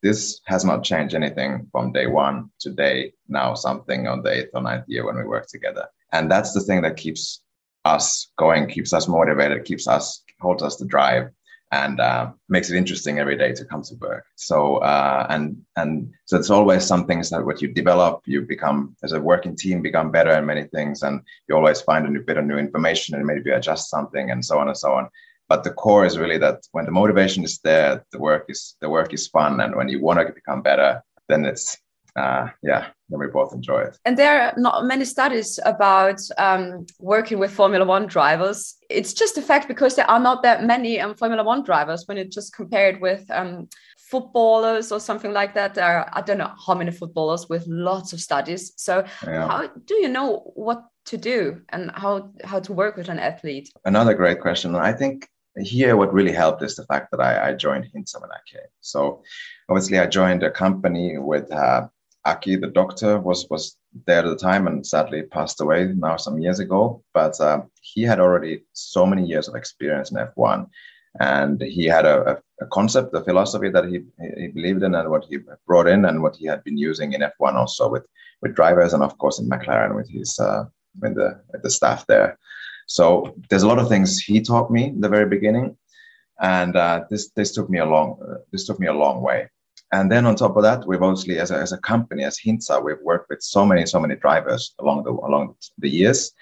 This 0.00 0.40
has 0.46 0.64
not 0.64 0.84
changed 0.84 1.16
anything 1.16 1.66
from 1.72 1.90
day 1.90 2.06
one 2.06 2.50
to 2.60 2.70
day 2.70 3.12
now, 3.26 3.54
something 3.54 4.06
on 4.06 4.22
the 4.22 4.30
eighth 4.30 4.50
or 4.54 4.62
ninth 4.62 4.84
year 4.86 5.04
when 5.04 5.16
we 5.16 5.24
work 5.24 5.48
together. 5.48 5.88
And 6.12 6.30
that's 6.30 6.52
the 6.52 6.60
thing 6.60 6.82
that 6.82 6.96
keeps 6.96 7.42
us 7.84 8.30
going, 8.38 8.68
keeps 8.68 8.92
us 8.92 9.08
motivated, 9.08 9.64
keeps 9.64 9.88
us, 9.88 10.22
holds 10.40 10.62
us 10.62 10.76
to 10.76 10.84
drive 10.84 11.30
and 11.82 11.98
uh, 12.00 12.30
makes 12.48 12.70
it 12.70 12.76
interesting 12.76 13.18
every 13.18 13.36
day 13.36 13.52
to 13.52 13.64
come 13.64 13.82
to 13.82 13.94
work. 13.96 14.24
So 14.36 14.58
uh, 14.92 15.26
and 15.34 15.44
and 15.80 15.90
so 16.28 16.36
it's 16.38 16.50
always 16.50 16.84
some 16.84 17.04
things 17.06 17.30
that 17.30 17.44
what 17.44 17.60
you 17.62 17.68
develop, 17.68 18.22
you 18.26 18.42
become 18.42 18.78
as 19.02 19.12
a 19.12 19.20
working 19.20 19.56
team 19.56 19.82
become 19.82 20.10
better 20.10 20.34
in 20.38 20.46
many 20.46 20.64
things, 20.74 21.02
and 21.02 21.20
you 21.46 21.56
always 21.56 21.80
find 21.80 22.06
a 22.06 22.10
new 22.10 22.22
bit 22.22 22.38
of 22.38 22.44
new 22.44 22.58
information 22.58 23.14
and 23.14 23.26
maybe 23.26 23.50
adjust 23.50 23.90
something 23.90 24.30
and 24.30 24.44
so 24.44 24.58
on 24.58 24.68
and 24.68 24.78
so 24.84 24.92
on. 24.98 25.08
But 25.48 25.64
the 25.64 25.74
core 25.82 26.06
is 26.06 26.16
really 26.22 26.38
that 26.38 26.58
when 26.72 26.86
the 26.86 26.98
motivation 27.00 27.44
is 27.44 27.58
there, 27.68 28.04
the 28.12 28.20
work 28.28 28.44
is 28.48 28.76
the 28.80 28.90
work 28.96 29.12
is 29.12 29.28
fun, 29.28 29.60
and 29.60 29.74
when 29.74 29.88
you 29.88 30.00
want 30.00 30.18
to 30.20 30.32
become 30.40 30.62
better, 30.62 31.02
then 31.28 31.44
it's 31.44 31.78
uh, 32.16 32.48
yeah, 32.62 32.88
then 33.08 33.18
we 33.18 33.26
both 33.26 33.52
enjoy 33.52 33.80
it. 33.80 33.98
And 34.04 34.16
there 34.16 34.40
are 34.40 34.54
not 34.56 34.84
many 34.84 35.04
studies 35.04 35.58
about 35.64 36.20
um, 36.38 36.86
working 37.00 37.38
with 37.38 37.50
Formula 37.50 37.84
One 37.84 38.06
drivers. 38.06 38.76
It's 38.88 39.12
just 39.12 39.36
a 39.36 39.42
fact 39.42 39.68
because 39.68 39.96
there 39.96 40.08
are 40.08 40.20
not 40.20 40.42
that 40.42 40.64
many 40.64 41.00
um, 41.00 41.14
Formula 41.14 41.42
One 41.42 41.64
drivers 41.64 42.04
when 42.06 42.16
you 42.16 42.24
just 42.24 42.54
compare 42.54 42.88
it 42.88 43.00
with 43.00 43.28
um, 43.30 43.68
footballers 43.98 44.92
or 44.92 45.00
something 45.00 45.32
like 45.32 45.54
that. 45.54 45.74
There 45.74 45.84
are, 45.84 46.08
I 46.12 46.20
don't 46.20 46.38
know 46.38 46.52
how 46.66 46.74
many 46.74 46.92
footballers 46.92 47.48
with 47.48 47.66
lots 47.66 48.12
of 48.12 48.20
studies. 48.20 48.72
So, 48.76 49.04
yeah. 49.26 49.48
how 49.48 49.66
do 49.66 49.94
you 49.94 50.08
know 50.08 50.52
what 50.54 50.84
to 51.06 51.16
do 51.16 51.62
and 51.70 51.90
how, 51.94 52.30
how 52.44 52.60
to 52.60 52.72
work 52.72 52.96
with 52.96 53.08
an 53.08 53.18
athlete? 53.18 53.70
Another 53.84 54.14
great 54.14 54.40
question. 54.40 54.76
I 54.76 54.92
think 54.92 55.28
here 55.58 55.96
what 55.96 56.12
really 56.12 56.32
helped 56.32 56.62
is 56.62 56.76
the 56.76 56.86
fact 56.86 57.10
that 57.10 57.20
I, 57.20 57.50
I 57.50 57.54
joined 57.54 57.84
Hintsa 57.84 58.20
when 58.20 58.30
I 58.30 58.38
came. 58.50 58.66
So 58.80 59.22
obviously 59.68 59.98
I 59.98 60.06
joined 60.06 60.42
a 60.42 60.50
company 60.50 61.18
with 61.18 61.50
uh, 61.52 61.88
Aki, 62.26 62.56
the 62.56 62.68
doctor, 62.68 63.20
was 63.20 63.46
was 63.50 63.76
there 64.06 64.20
at 64.20 64.24
the 64.24 64.36
time 64.36 64.66
and 64.66 64.86
sadly 64.86 65.22
passed 65.22 65.60
away 65.60 65.92
now 65.94 66.16
some 66.16 66.38
years 66.38 66.58
ago. 66.58 67.02
But 67.12 67.38
uh, 67.40 67.62
he 67.82 68.02
had 68.02 68.20
already 68.20 68.62
so 68.72 69.04
many 69.06 69.24
years 69.26 69.48
of 69.48 69.54
experience 69.54 70.10
in 70.10 70.16
F1, 70.16 70.66
and 71.20 71.60
he 71.60 71.84
had 71.84 72.06
a, 72.06 72.40
a, 72.60 72.66
concept, 72.66 73.14
a 73.14 73.22
philosophy 73.22 73.68
that 73.70 73.86
he 73.86 74.00
he 74.38 74.48
believed 74.48 74.82
in, 74.82 74.94
and 74.94 75.10
what 75.10 75.26
he 75.26 75.38
brought 75.66 75.86
in, 75.86 76.06
and 76.06 76.22
what 76.22 76.36
he 76.36 76.46
had 76.46 76.64
been 76.64 76.78
using 76.78 77.12
in 77.12 77.20
F1 77.20 77.54
also 77.54 77.88
with 77.88 78.06
with 78.40 78.54
drivers, 78.54 78.94
and 78.94 79.02
of 79.02 79.18
course 79.18 79.38
in 79.38 79.48
McLaren 79.48 79.94
with 79.94 80.08
his 80.08 80.38
uh, 80.38 80.64
with 81.00 81.14
the 81.16 81.40
with 81.52 81.62
the 81.62 81.70
staff 81.70 82.06
there. 82.06 82.38
So 82.86 83.34
there's 83.48 83.62
a 83.62 83.68
lot 83.68 83.78
of 83.78 83.88
things 83.88 84.18
he 84.18 84.40
taught 84.40 84.70
me 84.70 84.84
in 84.84 85.00
the 85.00 85.08
very 85.08 85.26
beginning, 85.26 85.76
and 86.40 86.74
uh, 86.74 87.04
this 87.10 87.30
this 87.36 87.52
took 87.52 87.68
me 87.68 87.78
a 87.80 87.86
long 87.86 88.18
uh, 88.26 88.38
this 88.50 88.66
took 88.66 88.80
me 88.80 88.86
a 88.86 88.94
long 88.94 89.20
way. 89.20 89.48
And 89.94 90.10
then 90.10 90.26
on 90.26 90.34
top 90.34 90.56
of 90.56 90.64
that, 90.64 90.84
we've 90.88 91.02
obviously 91.02 91.38
as 91.38 91.52
a, 91.52 91.56
as 91.56 91.72
a 91.72 91.78
company 91.78 92.24
as 92.24 92.36
Hintsa, 92.44 92.84
we've 92.84 93.04
worked 93.04 93.30
with 93.30 93.42
so 93.42 93.64
many 93.64 93.86
so 93.86 94.00
many 94.00 94.16
drivers 94.16 94.74
along 94.80 95.04
the 95.04 95.12
along 95.12 95.54
the 95.78 95.88
years, 95.88 96.32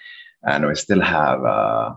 and 0.41 0.65
we 0.65 0.73
still 0.75 1.01
have. 1.01 1.39
Uh, 1.45 1.93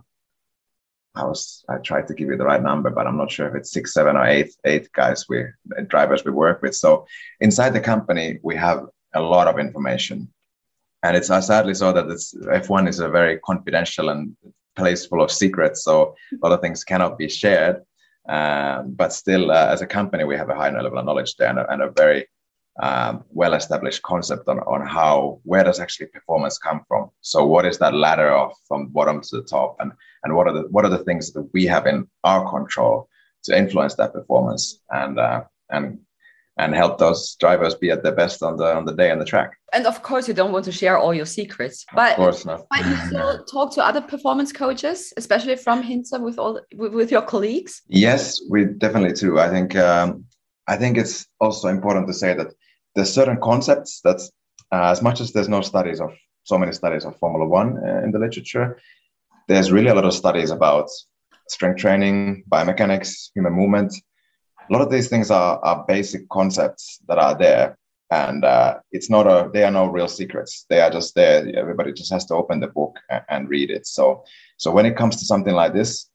I 1.15 1.25
was 1.25 1.65
I 1.67 1.79
tried 1.79 2.09
to 2.09 2.15
give 2.15 2.29
you 2.29 2.37
the 2.37 2.45
right 2.45 2.63
number, 2.63 2.91
but 2.91 3.07
I'm 3.07 3.17
not 3.17 3.31
sure 3.31 3.49
if 3.49 3.55
it's 3.55 3.73
six, 3.73 3.95
seven, 3.95 4.17
or 4.17 4.27
eight 4.27 4.51
eight 4.67 4.93
guys 4.93 5.25
we 5.31 5.47
drivers 5.87 6.27
we 6.27 6.31
work 6.31 6.61
with. 6.61 6.75
So 6.75 7.07
inside 7.41 7.73
the 7.73 7.89
company, 7.93 8.39
we 8.43 8.55
have 8.57 8.85
a 9.15 9.23
lot 9.23 9.49
of 9.49 9.59
information, 9.59 10.29
and 11.03 11.17
it's 11.17 11.31
uh, 11.31 11.41
sadly 11.41 11.73
so 11.73 11.91
that 11.91 12.11
it's 12.11 12.35
F1 12.35 12.87
is 12.87 13.01
a 13.01 13.09
very 13.09 13.39
confidential 13.39 14.11
and 14.11 14.37
place 14.75 15.07
full 15.07 15.23
of 15.23 15.33
secrets. 15.33 15.85
So 15.85 16.15
a 16.35 16.47
lot 16.47 16.53
of 16.53 16.61
things 16.61 16.85
cannot 16.85 17.17
be 17.17 17.31
shared. 17.31 17.81
Um, 18.29 18.93
but 18.95 19.13
still, 19.13 19.51
uh, 19.51 19.69
as 19.71 19.83
a 19.83 19.87
company, 19.87 20.25
we 20.25 20.37
have 20.37 20.51
a 20.51 20.55
high 20.55 20.71
level 20.71 20.99
of 20.99 21.05
knowledge 21.05 21.37
there 21.37 21.51
and 21.51 21.59
a, 21.59 21.73
and 21.73 21.83
a 21.83 21.91
very 21.91 22.27
um, 22.83 23.25
well-established 23.31 24.03
concept 24.03 24.49
on, 24.49 24.59
on 24.61 24.87
how 24.87 25.41
where 25.45 25.65
does 25.65 25.81
actually 25.81 26.07
performance 26.07 26.59
come 26.59 26.83
from. 26.89 27.11
So 27.21 27.47
what 27.47 27.65
is 27.65 27.79
that 27.79 27.95
ladder 27.95 28.31
of 28.31 28.53
from 28.69 28.89
bottom 28.89 29.21
to 29.21 29.37
the 29.37 29.45
top, 29.45 29.77
and 29.81 29.93
and 30.25 30.35
what 30.35 30.47
are 30.49 30.53
the 30.53 30.63
what 30.71 30.85
are 30.85 30.91
the 30.91 31.05
things 31.05 31.33
that 31.33 31.49
we 31.55 31.65
have 31.67 31.87
in 31.87 32.07
our 32.25 32.49
control 32.51 33.09
to 33.45 33.57
influence 33.57 33.95
that 33.95 34.13
performance 34.13 34.81
and 34.91 35.19
uh, 35.19 35.45
and 35.71 35.99
and 36.59 36.75
help 36.75 36.99
those 36.99 37.35
drivers 37.37 37.75
be 37.75 37.91
at 37.91 38.03
their 38.03 38.15
best 38.15 38.43
on 38.43 38.57
the 38.57 38.75
on 38.75 38.85
the 38.85 38.95
day 38.95 39.11
on 39.11 39.19
the 39.19 39.25
track. 39.25 39.51
And 39.73 39.87
of 39.87 40.03
course, 40.03 40.27
you 40.27 40.35
don't 40.35 40.53
want 40.53 40.65
to 40.65 40.73
share 40.73 40.97
all 40.97 41.13
your 41.13 41.27
secrets, 41.27 41.85
but 41.95 42.13
of 42.13 42.17
course 42.17 42.45
not. 42.47 42.67
but 42.71 42.87
you 42.87 42.97
still 43.07 43.45
talk 43.53 43.75
to 43.75 43.85
other 43.85 44.01
performance 44.01 44.53
coaches, 44.53 45.13
especially 45.17 45.57
from 45.57 45.83
Hintsa 45.83 46.21
with 46.21 46.39
all 46.39 46.61
with, 46.75 46.93
with 46.95 47.11
your 47.11 47.23
colleagues. 47.23 47.83
Yes, 47.89 48.41
we 48.51 48.65
definitely 48.65 49.13
do. 49.13 49.39
I 49.39 49.49
think 49.51 49.77
um, 49.77 50.25
I 50.67 50.77
think 50.77 50.97
it's 50.97 51.27
also 51.41 51.69
important 51.69 52.07
to 52.09 52.15
say 52.15 52.35
that 52.35 52.53
there's 52.95 53.13
certain 53.13 53.39
concepts 53.41 54.01
that, 54.05 54.21
uh, 54.73 54.91
as 54.91 55.03
much 55.03 55.21
as 55.21 55.33
there's 55.33 55.49
no 55.49 55.61
studies 55.61 56.01
of 56.01 56.13
so 56.45 56.57
many 56.59 56.73
studies 56.73 57.05
of 57.05 57.19
Formula 57.19 57.47
One 57.47 57.79
uh, 57.85 58.01
in 58.03 58.13
the 58.13 58.19
literature, 58.19 58.81
there's 59.49 59.71
really 59.71 59.89
a 59.89 59.95
lot 59.95 60.05
of 60.05 60.15
studies 60.15 60.51
about 60.51 60.89
strength 61.49 61.79
training, 61.79 62.45
biomechanics, 62.51 63.31
human 63.35 63.53
movement. 63.53 63.95
A 64.69 64.73
lot 64.73 64.83
of 64.83 64.91
these 64.91 65.09
things 65.09 65.31
are, 65.31 65.59
are 65.65 65.85
basic 65.87 66.29
concepts 66.29 67.01
that 67.09 67.19
are 67.19 67.37
there, 67.37 67.79
and 68.11 68.45
uh, 68.45 68.79
it's 68.93 69.11
not 69.11 69.27
a 69.27 69.51
they 69.53 69.65
are 69.65 69.71
no 69.71 69.87
real 69.87 70.09
secrets. 70.09 70.67
They 70.69 70.81
are 70.81 70.91
just 70.91 71.15
there. 71.15 71.49
Everybody 71.57 71.93
just 71.93 72.13
has 72.13 72.25
to 72.27 72.35
open 72.35 72.61
the 72.61 72.69
book 72.69 72.99
and, 73.11 73.23
and 73.29 73.49
read 73.49 73.71
it. 73.71 73.87
So, 73.87 74.25
so 74.57 74.71
when 74.71 74.87
it 74.87 74.97
comes 74.97 75.17
to 75.17 75.25
something 75.25 75.55
like 75.55 75.73
this, 75.73 76.11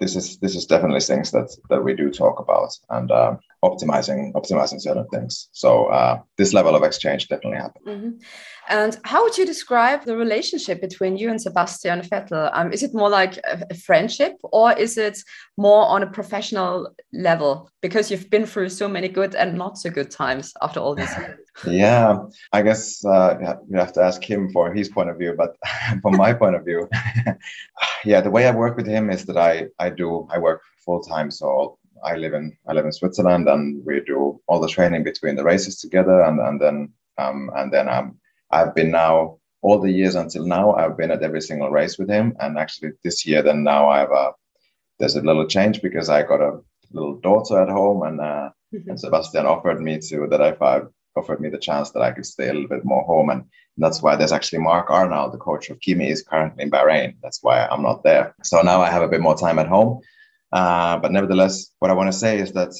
this 0.00 0.16
is 0.16 0.38
this 0.38 0.54
is 0.54 0.66
definitely 0.66 1.00
things 1.00 1.30
that 1.32 1.54
that 1.70 1.82
we 1.82 1.94
do 1.94 2.10
talk 2.10 2.40
about 2.40 2.70
and 2.90 3.10
uh, 3.10 3.36
optimizing 3.64 4.32
optimizing 4.34 4.80
certain 4.80 5.06
things 5.08 5.48
so 5.52 5.86
uh, 5.86 6.20
this 6.36 6.52
level 6.52 6.76
of 6.76 6.82
exchange 6.84 7.26
definitely 7.28 7.58
happened. 7.58 7.86
mm-hmm. 7.86 8.10
and 8.68 8.98
how 9.04 9.22
would 9.24 9.36
you 9.36 9.44
describe 9.44 10.04
the 10.04 10.16
relationship 10.16 10.80
between 10.80 11.16
you 11.16 11.28
and 11.28 11.40
sebastian 11.40 12.00
vettel 12.00 12.50
um, 12.52 12.72
is 12.72 12.82
it 12.82 12.94
more 12.94 13.10
like 13.10 13.36
a, 13.38 13.64
a, 13.70 13.74
friendship 13.74 14.34
or 14.44 14.72
is 14.78 14.96
it 14.96 15.18
more 15.56 15.86
on 15.86 16.02
a 16.02 16.06
professional 16.06 16.88
level 17.12 17.68
because 17.82 18.10
you've 18.10 18.30
been 18.30 18.46
through 18.46 18.68
so 18.68 18.86
many 18.88 19.08
good 19.08 19.34
and 19.34 19.58
not 19.58 19.76
so 19.76 19.90
good 19.90 20.10
times 20.10 20.52
after 20.62 20.78
all 20.78 20.94
these 20.94 21.16
years 21.18 21.38
yeah 21.66 22.16
i 22.52 22.62
guess 22.62 23.04
uh, 23.04 23.36
you 23.68 23.76
have 23.76 23.92
to 23.92 24.02
ask 24.02 24.22
him 24.22 24.48
for 24.50 24.72
his 24.72 24.88
point 24.88 25.10
of 25.10 25.18
view 25.18 25.34
but 25.36 25.56
from 26.02 26.16
my 26.16 26.32
point 26.32 26.54
of 26.54 26.64
view 26.64 26.88
yeah 28.04 28.20
the 28.20 28.30
way 28.30 28.46
i 28.46 28.52
work 28.52 28.76
with 28.76 28.86
him 28.86 29.10
is 29.10 29.24
that 29.24 29.36
i 29.36 29.66
i 29.80 29.90
do 29.90 30.28
i 30.30 30.38
work 30.38 30.62
full 30.84 31.00
time 31.00 31.30
so 31.30 31.76
I 32.04 32.16
live 32.16 32.34
in 32.34 32.56
I 32.66 32.72
live 32.72 32.84
in 32.84 32.92
Switzerland, 32.92 33.48
and 33.48 33.84
we 33.84 34.00
do 34.00 34.40
all 34.46 34.60
the 34.60 34.68
training 34.68 35.04
between 35.04 35.36
the 35.36 35.44
races 35.44 35.78
together, 35.80 36.22
and 36.22 36.40
and 36.40 36.60
then 36.60 36.92
um, 37.18 37.50
and 37.56 37.72
then 37.72 37.88
um, 37.88 38.18
I've 38.50 38.74
been 38.74 38.90
now 38.90 39.38
all 39.60 39.80
the 39.80 39.90
years 39.90 40.14
until 40.14 40.46
now 40.46 40.74
I've 40.74 40.96
been 40.96 41.10
at 41.10 41.22
every 41.22 41.40
single 41.40 41.70
race 41.70 41.98
with 41.98 42.08
him, 42.08 42.36
and 42.40 42.58
actually 42.58 42.92
this 43.04 43.26
year 43.26 43.42
then 43.42 43.64
now 43.64 43.88
I 43.88 43.98
have 44.00 44.12
a 44.12 44.32
there's 44.98 45.16
a 45.16 45.22
little 45.22 45.46
change 45.46 45.80
because 45.82 46.08
I 46.08 46.22
got 46.22 46.40
a 46.40 46.60
little 46.92 47.16
daughter 47.20 47.62
at 47.62 47.68
home, 47.68 48.02
and 48.02 48.20
uh, 48.20 48.50
mm-hmm. 48.74 48.90
and 48.90 49.00
Sebastian 49.00 49.46
offered 49.46 49.80
me 49.80 49.98
to 50.08 50.26
that 50.28 50.40
if 50.40 50.62
I 50.62 50.82
offered 51.16 51.40
me 51.40 51.48
the 51.48 51.58
chance 51.58 51.90
that 51.90 52.02
I 52.02 52.12
could 52.12 52.26
stay 52.26 52.48
a 52.48 52.52
little 52.52 52.68
bit 52.68 52.84
more 52.84 53.02
home, 53.04 53.30
and 53.30 53.44
that's 53.76 54.02
why 54.02 54.16
there's 54.16 54.32
actually 54.32 54.60
Mark 54.60 54.88
Arnall, 54.88 55.32
the 55.32 55.38
coach 55.38 55.70
of 55.70 55.80
Kimi, 55.80 56.10
is 56.10 56.22
currently 56.22 56.62
in 56.62 56.70
Bahrain. 56.70 57.16
That's 57.22 57.42
why 57.42 57.66
I'm 57.66 57.82
not 57.82 58.02
there. 58.04 58.34
So 58.42 58.60
now 58.62 58.80
I 58.80 58.90
have 58.90 59.02
a 59.02 59.08
bit 59.08 59.20
more 59.20 59.36
time 59.36 59.58
at 59.58 59.68
home 59.68 60.00
uh, 60.52 60.98
but 60.98 61.12
nevertheless, 61.12 61.72
what 61.78 61.90
I 61.90 61.94
want 61.94 62.10
to 62.12 62.18
say 62.18 62.38
is 62.38 62.52
that 62.52 62.72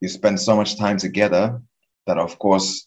you 0.00 0.08
spend 0.08 0.40
so 0.40 0.56
much 0.56 0.78
time 0.78 0.96
together 0.96 1.60
that, 2.06 2.18
of 2.18 2.38
course, 2.38 2.86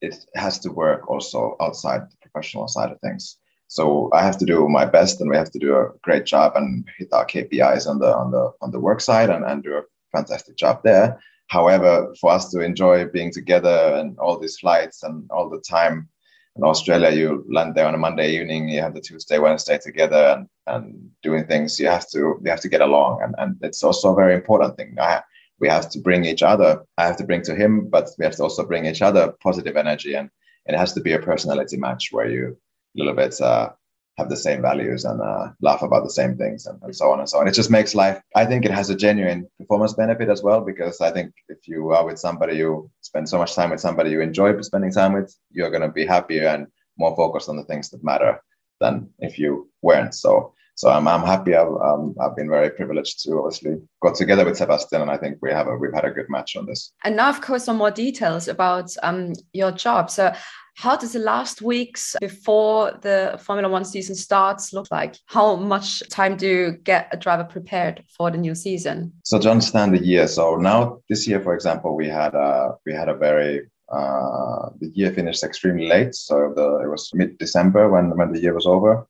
it 0.00 0.24
has 0.34 0.58
to 0.60 0.70
work 0.70 1.08
also 1.08 1.56
outside 1.60 2.02
the 2.10 2.16
professional 2.20 2.68
side 2.68 2.90
of 2.90 3.00
things. 3.00 3.38
So 3.68 4.10
I 4.12 4.22
have 4.22 4.36
to 4.38 4.44
do 4.44 4.68
my 4.68 4.84
best, 4.84 5.20
and 5.20 5.30
we 5.30 5.36
have 5.36 5.50
to 5.52 5.58
do 5.58 5.76
a 5.76 5.90
great 6.02 6.26
job 6.26 6.52
and 6.56 6.84
hit 6.98 7.08
our 7.12 7.24
KPIs 7.24 7.88
on 7.88 7.98
the 7.98 8.14
on 8.14 8.30
the 8.30 8.52
on 8.60 8.70
the 8.70 8.80
work 8.80 9.00
side, 9.00 9.30
and, 9.30 9.44
and 9.44 9.62
do 9.62 9.78
a 9.78 9.82
fantastic 10.12 10.56
job 10.56 10.82
there. 10.84 11.18
However, 11.48 12.14
for 12.20 12.30
us 12.32 12.50
to 12.50 12.60
enjoy 12.60 13.06
being 13.06 13.32
together 13.32 13.94
and 13.96 14.18
all 14.18 14.38
these 14.38 14.58
flights 14.58 15.02
and 15.02 15.30
all 15.30 15.48
the 15.48 15.60
time 15.60 16.08
in 16.56 16.64
Australia, 16.64 17.10
you 17.10 17.44
land 17.48 17.74
there 17.74 17.86
on 17.86 17.94
a 17.94 17.98
Monday 17.98 18.36
evening, 18.36 18.68
you 18.68 18.80
have 18.80 18.94
the 18.94 19.00
Tuesday, 19.00 19.38
Wednesday 19.38 19.78
together 19.78 20.36
and, 20.36 20.48
and 20.66 21.10
doing 21.22 21.46
things. 21.46 21.80
You 21.80 21.86
have 21.86 22.08
to 22.10 22.38
you 22.42 22.50
have 22.50 22.60
to 22.60 22.68
get 22.68 22.82
along, 22.82 23.22
and, 23.22 23.34
and 23.38 23.56
it's 23.62 23.82
also 23.82 24.12
a 24.12 24.14
very 24.14 24.34
important 24.34 24.76
thing. 24.76 24.96
I, 25.00 25.22
we 25.60 25.68
have 25.68 25.88
to 25.90 26.00
bring 26.00 26.24
each 26.24 26.42
other. 26.42 26.82
I 26.98 27.06
have 27.06 27.16
to 27.18 27.24
bring 27.24 27.42
to 27.42 27.54
him, 27.54 27.88
but 27.88 28.10
we 28.18 28.24
have 28.24 28.36
to 28.36 28.42
also 28.42 28.66
bring 28.66 28.84
each 28.86 29.00
other 29.00 29.32
positive 29.42 29.76
energy, 29.76 30.14
and, 30.14 30.28
and 30.66 30.74
it 30.74 30.78
has 30.78 30.92
to 30.94 31.00
be 31.00 31.12
a 31.14 31.18
personality 31.18 31.78
match 31.78 32.08
where 32.12 32.28
you 32.28 32.56
a 32.94 32.98
little 32.98 33.14
bit 33.14 33.40
uh, 33.40 33.70
have 34.18 34.28
the 34.28 34.36
same 34.36 34.60
values 34.60 35.04
and 35.04 35.20
uh, 35.20 35.48
laugh 35.60 35.82
about 35.82 36.04
the 36.04 36.10
same 36.10 36.36
things 36.36 36.66
and, 36.66 36.78
and, 36.82 36.94
so 36.94 37.10
on 37.10 37.20
and 37.20 37.28
so 37.28 37.38
on. 37.38 37.48
It 37.48 37.54
just 37.54 37.70
makes 37.70 37.94
life, 37.94 38.20
I 38.36 38.44
think 38.44 38.64
it 38.64 38.70
has 38.70 38.90
a 38.90 38.94
genuine 38.94 39.48
performance 39.58 39.94
benefit 39.94 40.28
as 40.28 40.42
well, 40.42 40.60
because 40.60 41.00
I 41.00 41.10
think 41.10 41.32
if 41.48 41.66
you 41.66 41.90
are 41.92 42.04
with 42.04 42.18
somebody, 42.18 42.56
you 42.56 42.90
spend 43.00 43.28
so 43.28 43.38
much 43.38 43.54
time 43.54 43.70
with 43.70 43.80
somebody 43.80 44.10
you 44.10 44.20
enjoy 44.20 44.60
spending 44.60 44.92
time 44.92 45.14
with, 45.14 45.34
you're 45.50 45.70
going 45.70 45.82
to 45.82 45.88
be 45.88 46.04
happier 46.04 46.48
and 46.48 46.66
more 46.98 47.16
focused 47.16 47.48
on 47.48 47.56
the 47.56 47.64
things 47.64 47.88
that 47.90 48.04
matter 48.04 48.42
than 48.80 49.08
if 49.18 49.38
you 49.38 49.70
weren't. 49.80 50.14
So, 50.14 50.52
so 50.74 50.90
I'm, 50.90 51.08
I'm 51.08 51.24
happy. 51.24 51.54
I've, 51.54 51.68
um, 51.68 52.14
I've 52.20 52.36
been 52.36 52.50
very 52.50 52.70
privileged 52.70 53.22
to 53.24 53.38
obviously 53.38 53.76
got 54.02 54.14
together 54.14 54.44
with 54.44 54.56
Sebastian, 54.56 55.02
and 55.02 55.10
I 55.10 55.16
think 55.16 55.38
we 55.40 55.50
have 55.52 55.68
a, 55.68 55.76
we've 55.76 55.94
had 55.94 56.04
a 56.04 56.10
good 56.10 56.26
match 56.28 56.56
on 56.56 56.66
this. 56.66 56.92
And 57.04 57.16
now, 57.16 57.30
of 57.30 57.40
course, 57.40 57.64
some 57.64 57.76
more 57.76 57.90
details 57.90 58.48
about 58.48 58.90
um, 59.02 59.32
your 59.52 59.72
job. 59.72 60.10
So, 60.10 60.34
how 60.74 60.96
does 60.96 61.12
the 61.12 61.18
last 61.18 61.62
weeks 61.62 62.16
before 62.20 62.98
the 63.02 63.38
Formula 63.42 63.68
One 63.68 63.84
season 63.84 64.14
starts 64.14 64.72
look 64.72 64.86
like? 64.90 65.16
How 65.26 65.56
much 65.56 66.02
time 66.08 66.36
do 66.36 66.48
you 66.48 66.72
get 66.72 67.08
a 67.12 67.16
driver 67.16 67.44
prepared 67.44 68.02
for 68.08 68.30
the 68.30 68.38
new 68.38 68.54
season? 68.54 69.12
So 69.24 69.38
to 69.38 69.50
understand 69.50 69.94
the 69.94 70.04
year, 70.04 70.26
so 70.26 70.56
now 70.56 70.98
this 71.08 71.28
year, 71.28 71.40
for 71.40 71.54
example, 71.54 71.94
we 71.94 72.08
had 72.08 72.34
a 72.34 72.74
we 72.86 72.92
had 72.92 73.08
a 73.08 73.14
very 73.14 73.68
uh, 73.92 74.70
the 74.80 74.90
year 74.94 75.12
finished 75.12 75.44
extremely 75.44 75.86
late. 75.86 76.14
So 76.14 76.52
the, 76.56 76.80
it 76.84 76.88
was 76.88 77.10
mid 77.12 77.38
December 77.38 77.90
when 77.90 78.16
when 78.16 78.32
the 78.32 78.40
year 78.40 78.54
was 78.54 78.66
over. 78.66 79.06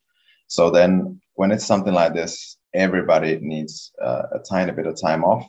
So 0.48 0.70
then 0.70 1.20
when 1.34 1.52
it's 1.52 1.64
something 1.64 1.94
like 1.94 2.12
this, 2.12 2.58
everybody 2.74 3.38
needs 3.40 3.92
uh, 4.02 4.22
a 4.34 4.38
tiny 4.40 4.72
bit 4.72 4.86
of 4.86 5.00
time 5.00 5.24
off 5.24 5.46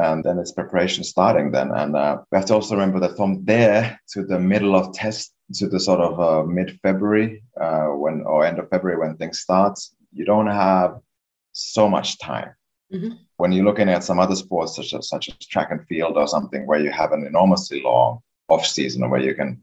and 0.00 0.24
then 0.24 0.38
it's 0.38 0.52
preparation 0.52 1.04
starting 1.04 1.52
then 1.52 1.70
and 1.72 1.94
uh, 1.94 2.18
we 2.30 2.36
have 2.36 2.46
to 2.46 2.54
also 2.54 2.74
remember 2.74 2.98
that 2.98 3.16
from 3.16 3.44
there 3.44 3.98
to 4.08 4.24
the 4.24 4.38
middle 4.38 4.74
of 4.74 4.92
test 4.92 5.34
to 5.52 5.68
the 5.68 5.78
sort 5.78 6.00
of 6.00 6.20
uh, 6.20 6.44
mid 6.44 6.78
February 6.82 7.42
uh, 7.60 7.86
when 7.86 8.22
or 8.22 8.44
end 8.44 8.58
of 8.58 8.68
February 8.70 8.98
when 8.98 9.16
things 9.16 9.40
start, 9.40 9.78
you 10.12 10.24
don't 10.24 10.46
have 10.46 10.98
so 11.52 11.88
much 11.88 12.18
time. 12.18 12.54
Mm-hmm. 12.92 13.16
When 13.36 13.52
you're 13.52 13.64
looking 13.64 13.88
at 13.88 14.04
some 14.04 14.18
other 14.18 14.36
sports 14.36 14.76
such 14.76 14.94
as 14.94 15.08
such 15.08 15.28
as 15.28 15.46
track 15.46 15.70
and 15.70 15.86
field 15.86 16.16
or 16.16 16.26
something 16.26 16.66
where 16.66 16.80
you 16.80 16.90
have 16.90 17.12
an 17.12 17.26
enormously 17.26 17.82
long 17.82 18.20
off 18.48 18.66
season 18.66 19.08
where 19.10 19.20
you 19.20 19.34
can 19.34 19.60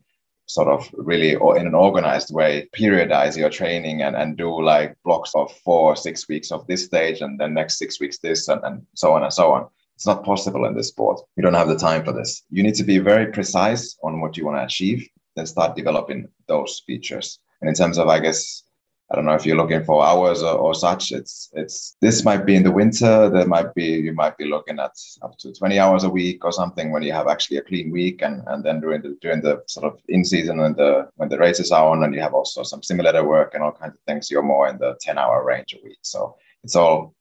sort 0.48 0.68
of 0.68 0.90
really 0.94 1.36
or 1.36 1.58
in 1.58 1.68
an 1.68 1.76
organized 1.76 2.34
way 2.34 2.68
periodize 2.76 3.38
your 3.38 3.50
training 3.50 4.02
and, 4.02 4.16
and 4.16 4.38
do 4.38 4.62
like 4.62 4.96
blocks 5.06 5.32
of 5.36 5.52
four 5.64 5.94
or 5.94 5.96
six 5.96 6.28
weeks 6.28 6.52
of 6.52 6.66
this 6.68 6.84
stage 6.84 7.22
and 7.22 7.40
then 7.40 7.54
next 7.54 7.78
six 7.78 8.02
weeks 8.02 8.18
this 8.18 8.50
and, 8.50 8.62
and 8.64 8.86
so 8.96 9.14
on 9.14 9.24
and 9.24 9.32
so 9.32 9.54
on 9.54 9.70
it's 9.96 10.08
not 10.08 10.24
possible 10.24 10.66
in 10.66 10.76
this 10.76 10.90
sport 10.90 11.22
you 11.36 11.44
don't 11.44 11.54
have 11.54 11.68
the 11.68 11.76
time 11.76 12.04
for 12.04 12.12
this 12.12 12.44
you 12.50 12.64
need 12.64 12.76
to 12.76 12.84
be 12.84 12.98
very 12.98 13.32
precise 13.32 13.98
on 14.04 14.22
what 14.22 14.36
you 14.38 14.46
want 14.46 14.58
to 14.58 14.64
achieve 14.64 15.08
then 15.36 15.46
start 15.46 15.76
developing 15.76 16.28
those 16.48 16.82
features. 16.86 17.40
And 17.62 17.70
in 17.70 17.76
terms 17.76 17.98
of, 17.98 18.08
I 18.08 18.20
guess, 18.20 18.64
I 19.12 19.16
don't 19.16 19.26
know 19.26 19.34
if 19.34 19.46
you're 19.46 19.58
looking 19.58 19.84
for 19.84 20.06
hours 20.06 20.42
or, 20.42 20.56
or 20.56 20.74
such. 20.74 21.12
It's 21.12 21.50
it's 21.54 21.98
this 22.00 22.24
might 22.24 22.46
be 22.46 22.56
in 22.56 22.64
the 22.64 22.72
winter. 22.72 23.30
There 23.30 23.46
might 23.46 23.74
be 23.76 23.84
you 23.84 24.14
might 24.14 24.38
be 24.38 24.46
looking 24.46 24.80
at 24.80 24.94
up 25.22 25.38
to 25.40 25.52
20 25.52 25.80
hours 25.80 26.06
a 26.06 26.10
week 26.10 26.46
or 26.46 26.54
something 26.54 26.92
when 26.92 27.04
you 27.04 27.12
have 27.12 27.28
actually 27.28 27.58
a 27.58 27.62
clean 27.62 27.92
week, 27.92 28.22
and, 28.22 28.42
and 28.48 28.64
then 28.64 28.80
during 28.80 29.02
the 29.02 29.18
during 29.22 29.42
the 29.42 29.64
sort 29.68 29.86
of 29.86 30.00
in 30.08 30.24
season 30.24 30.60
when 30.60 30.76
the 30.76 31.10
when 31.18 31.28
the 31.28 31.38
races 31.38 31.74
are 31.74 31.90
on, 31.90 32.06
and 32.06 32.16
you 32.16 32.22
have 32.22 32.34
also 32.34 32.64
some 32.64 32.82
simulator 32.82 33.26
work 33.26 33.54
and 33.54 33.62
all 33.64 33.74
kinds 33.74 33.96
of 33.96 34.02
things. 34.08 34.32
You're 34.32 34.44
more 34.44 34.70
in 34.70 34.78
the 34.78 34.98
10 35.02 35.18
hour 35.18 35.44
range 35.44 35.74
a 35.74 35.84
week. 35.84 36.00
So 36.04 36.38
it's 36.64 36.78
all 36.78 37.14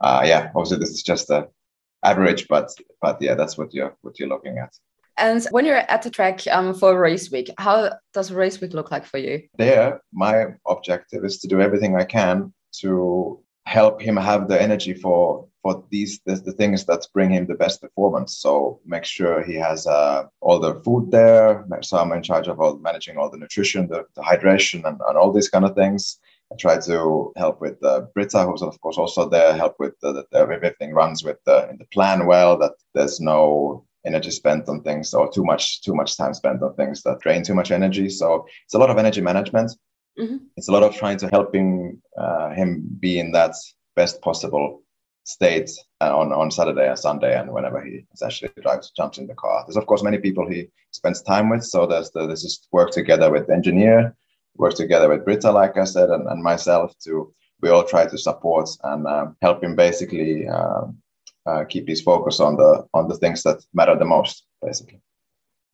uh, 0.00 0.22
yeah. 0.24 0.50
Obviously, 0.54 0.78
this 0.78 0.92
is 0.92 1.02
just 1.02 1.28
the 1.28 1.50
average, 2.04 2.46
but 2.48 2.70
but 3.00 3.20
yeah, 3.20 3.34
that's 3.34 3.58
what 3.58 3.74
you're 3.74 3.96
what 4.02 4.18
you're 4.18 4.28
looking 4.28 4.58
at. 4.58 4.72
And 5.16 5.44
when 5.50 5.64
you're 5.64 5.76
at 5.76 6.02
the 6.02 6.10
track 6.10 6.44
um, 6.48 6.74
for 6.74 6.98
race 6.98 7.30
week, 7.30 7.50
how 7.58 7.92
does 8.12 8.32
race 8.32 8.60
week 8.60 8.74
look 8.74 8.90
like 8.90 9.04
for 9.04 9.18
you? 9.18 9.42
There, 9.56 10.00
my 10.12 10.46
objective 10.66 11.24
is 11.24 11.38
to 11.38 11.48
do 11.48 11.60
everything 11.60 11.96
I 11.96 12.04
can 12.04 12.52
to 12.80 13.40
help 13.66 14.02
him 14.02 14.16
have 14.16 14.48
the 14.48 14.60
energy 14.60 14.92
for 14.92 15.46
for 15.62 15.82
these 15.90 16.20
the, 16.26 16.34
the 16.34 16.52
things 16.52 16.84
that 16.84 17.06
bring 17.14 17.30
him 17.30 17.46
the 17.46 17.54
best 17.54 17.80
performance. 17.80 18.36
So 18.36 18.80
make 18.84 19.04
sure 19.04 19.42
he 19.42 19.54
has 19.54 19.86
uh, 19.86 20.24
all 20.40 20.58
the 20.58 20.74
food 20.84 21.10
there. 21.10 21.66
So 21.80 21.96
I'm 21.96 22.12
in 22.12 22.22
charge 22.22 22.48
of 22.48 22.60
all 22.60 22.76
managing 22.76 23.16
all 23.16 23.30
the 23.30 23.38
nutrition, 23.38 23.88
the, 23.88 24.04
the 24.14 24.22
hydration, 24.22 24.86
and, 24.86 25.00
and 25.08 25.16
all 25.16 25.32
these 25.32 25.48
kind 25.48 25.64
of 25.64 25.74
things. 25.74 26.18
I 26.54 26.56
try 26.56 26.78
to 26.80 27.32
help 27.36 27.60
with 27.60 27.82
uh, 27.82 28.02
Britta, 28.14 28.44
who's 28.44 28.62
of 28.62 28.80
course 28.80 28.96
also 28.96 29.28
there, 29.28 29.54
help 29.56 29.76
with 29.78 29.98
the, 30.00 30.24
the, 30.30 30.38
everything 30.38 30.92
runs 30.92 31.24
with 31.24 31.38
the, 31.44 31.68
in 31.68 31.78
the 31.78 31.86
plan 31.86 32.26
well, 32.26 32.56
that 32.58 32.72
there's 32.94 33.20
no 33.20 33.84
energy 34.06 34.30
spent 34.30 34.68
on 34.68 34.82
things 34.82 35.14
or 35.14 35.30
too 35.30 35.44
much 35.44 35.82
too 35.82 35.94
much 35.94 36.16
time 36.16 36.34
spent 36.34 36.62
on 36.62 36.74
things 36.74 37.02
that 37.02 37.20
drain 37.20 37.42
too 37.42 37.54
much 37.54 37.70
energy. 37.70 38.08
So 38.08 38.46
it's 38.64 38.74
a 38.74 38.78
lot 38.78 38.90
of 38.90 38.98
energy 38.98 39.20
management. 39.20 39.72
Mm-hmm. 40.18 40.36
It's 40.56 40.68
a 40.68 40.72
lot 40.72 40.82
of 40.84 40.94
trying 40.94 41.18
to 41.18 41.28
helping 41.28 42.00
uh, 42.16 42.50
him 42.50 42.86
be 43.00 43.18
in 43.18 43.32
that 43.32 43.54
best 43.96 44.20
possible 44.20 44.82
state 45.24 45.70
uh, 46.02 46.16
on, 46.16 46.32
on 46.32 46.50
Saturday 46.50 46.86
and 46.86 46.98
Sunday 46.98 47.36
and 47.36 47.50
whenever 47.50 47.82
he 47.82 48.04
essentially 48.12 48.50
drives 48.62 48.92
jumps 48.96 49.18
in 49.18 49.26
the 49.26 49.34
car. 49.34 49.64
There's 49.66 49.78
of 49.78 49.86
course 49.86 50.02
many 50.02 50.18
people 50.18 50.48
he 50.48 50.68
spends 50.92 51.22
time 51.22 51.48
with. 51.48 51.64
So 51.64 51.86
there's 51.86 52.10
the, 52.10 52.26
this 52.26 52.44
is 52.44 52.68
work 52.70 52.90
together 52.90 53.30
with 53.32 53.46
the 53.48 53.54
engineer, 53.54 54.14
work 54.56 54.74
together 54.74 55.08
with 55.08 55.24
Britta, 55.24 55.50
like 55.50 55.76
I 55.76 55.84
said, 55.84 56.10
and, 56.10 56.28
and 56.28 56.42
myself 56.42 56.94
to 57.04 57.32
we 57.60 57.70
all 57.70 57.84
try 57.84 58.06
to 58.06 58.18
support 58.18 58.68
and 58.82 59.06
uh, 59.06 59.26
help 59.40 59.64
him 59.64 59.74
basically 59.74 60.46
uh, 60.46 60.82
uh, 61.46 61.64
keep 61.64 61.88
his 61.88 62.02
focus 62.02 62.40
on 62.40 62.56
the 62.56 62.86
on 62.92 63.08
the 63.08 63.16
things 63.16 63.42
that 63.42 63.64
matter 63.72 63.96
the 63.96 64.04
most, 64.04 64.46
basically. 64.62 65.00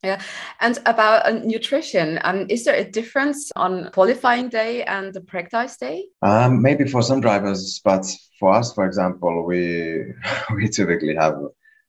Yeah, 0.02 0.22
and 0.60 0.78
about 0.87 1.26
uh, 1.26 1.32
nutrition, 1.44 2.18
um, 2.25 2.46
is 2.49 2.64
there 2.64 2.75
a 2.75 2.90
difference 2.90 3.50
on 3.54 3.90
qualifying 3.92 4.49
day 4.49 4.82
and 4.84 5.12
the 5.12 5.20
practice 5.20 5.76
day? 5.76 6.06
Um, 6.22 6.62
maybe 6.62 6.88
for 6.88 7.02
some 7.02 7.20
drivers, 7.20 7.80
but 7.84 8.06
for 8.38 8.54
us, 8.54 8.72
for 8.72 8.87
example, 8.87 9.44
we 9.44 10.04
we 10.54 10.68
typically 10.68 11.14
have 11.16 11.34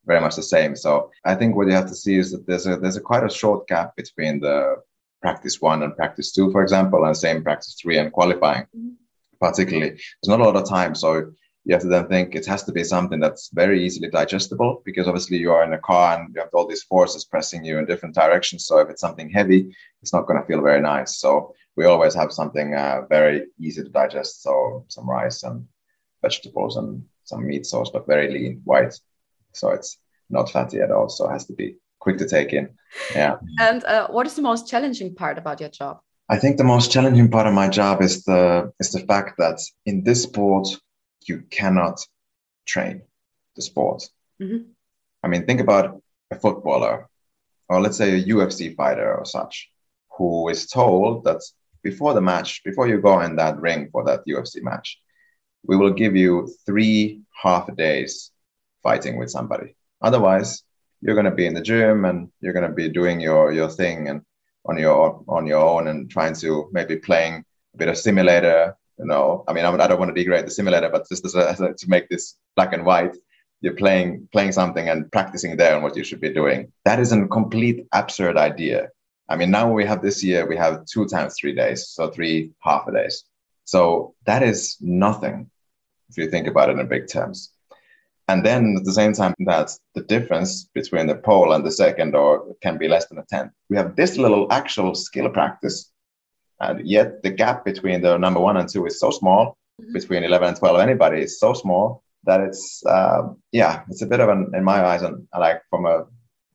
very 0.06 0.20
much 0.20 0.36
the 0.36 0.44
same. 0.44 0.76
So 0.76 1.10
I 1.26 1.36
think 1.36 1.56
what 1.56 1.68
you 1.68 1.74
have 1.74 1.88
to 1.88 1.96
see 1.96 2.16
is 2.16 2.32
that 2.32 2.46
there's 2.48 2.68
a 2.68 2.76
there's 2.78 2.98
a 2.98 3.02
quite 3.02 3.24
a 3.24 3.30
short 3.30 3.68
gap 3.68 3.96
between 3.96 4.42
the 4.42 4.76
practice 5.22 5.62
one 5.62 5.84
and 5.84 5.96
practice 5.96 6.32
two, 6.32 6.52
for 6.52 6.62
example, 6.62 7.06
and 7.06 7.16
same 7.16 7.44
practice 7.44 7.78
three 7.82 7.98
and 7.98 8.12
qualifying. 8.12 8.64
Mm-hmm. 8.76 8.90
Particularly, 9.40 9.90
there's 9.90 10.28
not 10.28 10.40
a 10.40 10.44
lot 10.44 10.56
of 10.56 10.70
time, 10.70 10.94
so 10.94 11.32
you 11.64 11.74
have 11.76 11.82
to 11.82 11.88
then 11.88 12.08
think 12.08 12.34
it 12.34 12.46
has 12.46 12.64
to 12.64 12.72
be 12.72 12.84
something 12.84 13.20
that's 13.20 13.50
very 13.54 13.86
easily 13.86 14.10
digestible 14.10 14.82
because 14.84 15.08
obviously 15.08 15.38
you 15.38 15.52
are 15.52 15.64
in 15.64 15.74
a 15.74 15.80
car 15.80 16.20
and 16.20 16.34
you 16.34 16.42
have 16.42 16.50
all 16.54 16.68
these 16.68 16.84
forces 16.84 17.26
pressing 17.26 17.64
you 17.64 17.78
in 17.78 17.86
different 17.86 18.16
directions. 18.16 18.66
So 18.66 18.80
if 18.80 18.90
it's 18.90 19.02
something 19.02 19.30
heavy, 19.30 19.76
it's 20.02 20.14
not 20.14 20.26
going 20.26 20.42
to 20.42 20.48
feel 20.48 20.62
very 20.62 20.82
nice. 20.82 21.18
So 21.18 21.54
we 21.76 21.86
always 21.86 22.16
have 22.16 22.32
something 22.32 22.74
uh, 22.74 23.02
very 23.10 23.46
easy 23.60 23.84
to 23.84 23.90
digest. 23.90 24.42
So 24.42 24.86
some 24.88 25.08
rice 25.08 25.44
and 25.44 25.68
vegetables 26.24 26.78
and 26.78 27.04
some 27.26 27.46
meat 27.46 27.66
sauce, 27.68 27.92
but 27.92 28.08
very 28.08 28.32
lean, 28.32 28.62
white. 28.64 29.00
So 29.54 29.70
it's 29.70 29.98
not 30.32 30.50
fatty 30.50 30.80
at 30.80 30.92
all. 30.92 31.10
So 31.10 31.30
it 31.30 31.34
has 31.34 31.46
to 31.46 31.54
be 31.54 31.76
quick 32.02 32.18
to 32.18 32.28
take 32.28 32.52
in. 32.52 32.70
Yeah. 33.16 33.38
And 33.60 33.84
uh, 33.86 34.08
what 34.10 34.28
is 34.28 34.36
the 34.36 34.42
most 34.42 34.68
challenging 34.68 35.16
part 35.16 35.38
about 35.38 35.62
your 35.62 35.70
job? 35.70 36.02
I 36.28 36.38
think 36.38 36.58
the 36.58 36.64
most 36.64 36.92
challenging 36.92 37.30
part 37.30 37.48
of 37.48 37.54
my 37.54 37.70
job 37.70 38.02
is 38.02 38.24
the 38.24 38.72
is 38.80 38.92
the 38.92 39.06
fact 39.12 39.38
that 39.38 39.60
in 39.86 40.04
this 40.04 40.24
sport 40.24 40.68
you 41.28 41.44
cannot 41.50 42.06
train 42.66 43.02
the 43.56 43.62
sport. 43.62 44.04
Mm-hmm. 44.42 44.64
I 45.24 45.28
mean, 45.28 45.46
think 45.46 45.62
about 45.62 46.02
a 46.32 46.36
footballer, 46.36 47.10
or 47.70 47.82
let's 47.82 47.98
say 47.98 48.10
a 48.16 48.24
UFC 48.24 48.76
fighter 48.76 49.16
or 49.18 49.26
such, 49.26 49.70
who 50.18 50.50
is 50.50 50.68
told 50.68 51.24
that 51.26 51.42
before 51.84 52.14
the 52.14 52.22
match, 52.22 52.64
before 52.64 52.88
you 52.88 53.02
go 53.02 53.22
in 53.22 53.36
that 53.36 53.60
ring 53.60 53.90
for 53.92 54.04
that 54.06 54.26
UFC 54.26 54.62
match, 54.62 55.00
we 55.68 55.76
will 55.78 55.94
give 55.94 56.16
you 56.16 56.50
three 56.66 57.22
half 57.44 57.74
days 57.76 58.32
fighting 58.84 59.18
with 59.18 59.30
somebody. 59.30 59.76
Otherwise, 60.02 60.64
you're 61.02 61.16
going 61.16 61.26
to 61.26 61.32
be 61.32 61.48
in 61.48 61.54
the 61.54 61.62
gym 61.62 62.06
and 62.06 62.30
you're 62.40 62.54
going 62.54 62.68
to 62.68 62.74
be 62.74 62.88
doing 62.88 63.20
your 63.20 63.52
your 63.52 63.70
thing 63.70 64.08
and 64.08 64.22
on 64.66 64.78
your 64.78 65.24
on 65.28 65.46
your 65.48 65.60
own 65.60 65.88
and 65.88 66.10
trying 66.10 66.36
to 66.36 66.70
maybe 66.72 66.96
playing 66.96 67.44
a 67.74 67.78
bit 67.78 67.90
of 67.90 67.98
simulator 67.98 68.76
you 69.00 69.06
know. 69.06 69.44
I 69.48 69.54
mean 69.54 69.66
i 69.66 69.88
don't 69.88 70.00
want 70.00 70.14
to 70.14 70.22
degrade 70.22 70.46
the 70.46 70.52
simulator 70.52 70.90
but 70.90 71.10
just 71.10 71.26
as 71.26 71.36
a, 71.36 71.74
to 71.74 71.90
make 71.90 72.10
this 72.10 72.36
black 72.56 72.74
and 72.74 72.86
white 72.86 73.16
you're 73.62 73.76
playing 73.76 74.28
playing 74.32 74.52
something 74.52 74.90
and 74.90 75.12
practicing 75.12 75.58
there 75.58 75.76
on 75.76 75.84
what 75.84 75.96
you 75.96 76.04
should 76.04 76.22
be 76.22 76.34
doing. 76.34 76.72
That 76.86 77.00
is 77.00 77.12
a 77.12 77.28
complete 77.28 77.86
absurd 77.94 78.38
idea. 78.38 78.90
I 79.30 79.36
mean 79.36 79.52
now 79.52 79.72
we 79.72 79.86
have 79.86 80.02
this 80.02 80.24
year 80.24 80.48
we 80.48 80.58
have 80.58 80.86
two 80.86 81.08
times 81.08 81.36
three 81.40 81.56
days 81.56 81.88
so 81.88 82.10
three 82.10 82.52
half 82.60 82.88
a 82.88 82.92
days. 82.92 83.24
So 83.66 84.14
that 84.26 84.44
is 84.44 84.78
nothing 84.82 85.50
if 86.10 86.18
you 86.18 86.30
think 86.30 86.48
about 86.48 86.70
it 86.70 86.78
in 86.78 86.88
big 86.88 87.08
terms 87.08 87.52
and 88.28 88.46
then 88.46 88.76
at 88.78 88.86
the 88.86 88.94
same 88.94 89.14
time 89.14 89.34
that 89.40 89.72
the 89.96 90.02
difference 90.02 90.70
between 90.74 91.08
the 91.08 91.16
pole 91.16 91.54
and 91.54 91.66
the 91.66 91.72
second 91.72 92.16
or 92.16 92.56
can 92.62 92.78
be 92.78 92.88
less 92.88 93.08
than 93.08 93.18
a 93.18 93.26
tenth 93.30 93.52
we 93.70 93.78
have 93.78 93.96
this 93.96 94.18
little 94.18 94.52
actual 94.52 94.96
skill 94.96 95.30
practice 95.30 95.92
and 96.62 96.88
yet 96.88 97.24
the 97.24 97.32
gap 97.32 97.66
between 97.66 98.02
the 98.02 98.18
number 98.18 98.40
one 98.40 98.58
and 98.58 98.70
two 98.70 98.86
is 98.86 99.00
so 99.00 99.10
small, 99.10 99.58
mm-hmm. 99.82 99.94
between 99.94 100.24
11 100.24 100.50
and 100.50 100.58
12, 100.58 100.80
anybody 100.80 101.22
is 101.22 101.40
so 101.40 101.54
small 101.54 102.04
that 102.24 102.40
it's, 102.40 102.86
uh, 102.86 103.24
yeah, 103.52 103.82
it's 103.90 104.04
a 104.04 104.06
bit 104.06 104.20
of 104.20 104.30
an, 104.30 104.52
in 104.54 104.64
my 104.64 104.86
eyes, 104.86 105.02
and 105.02 105.28
like 105.38 105.64
from 105.72 105.88
a, 105.88 106.06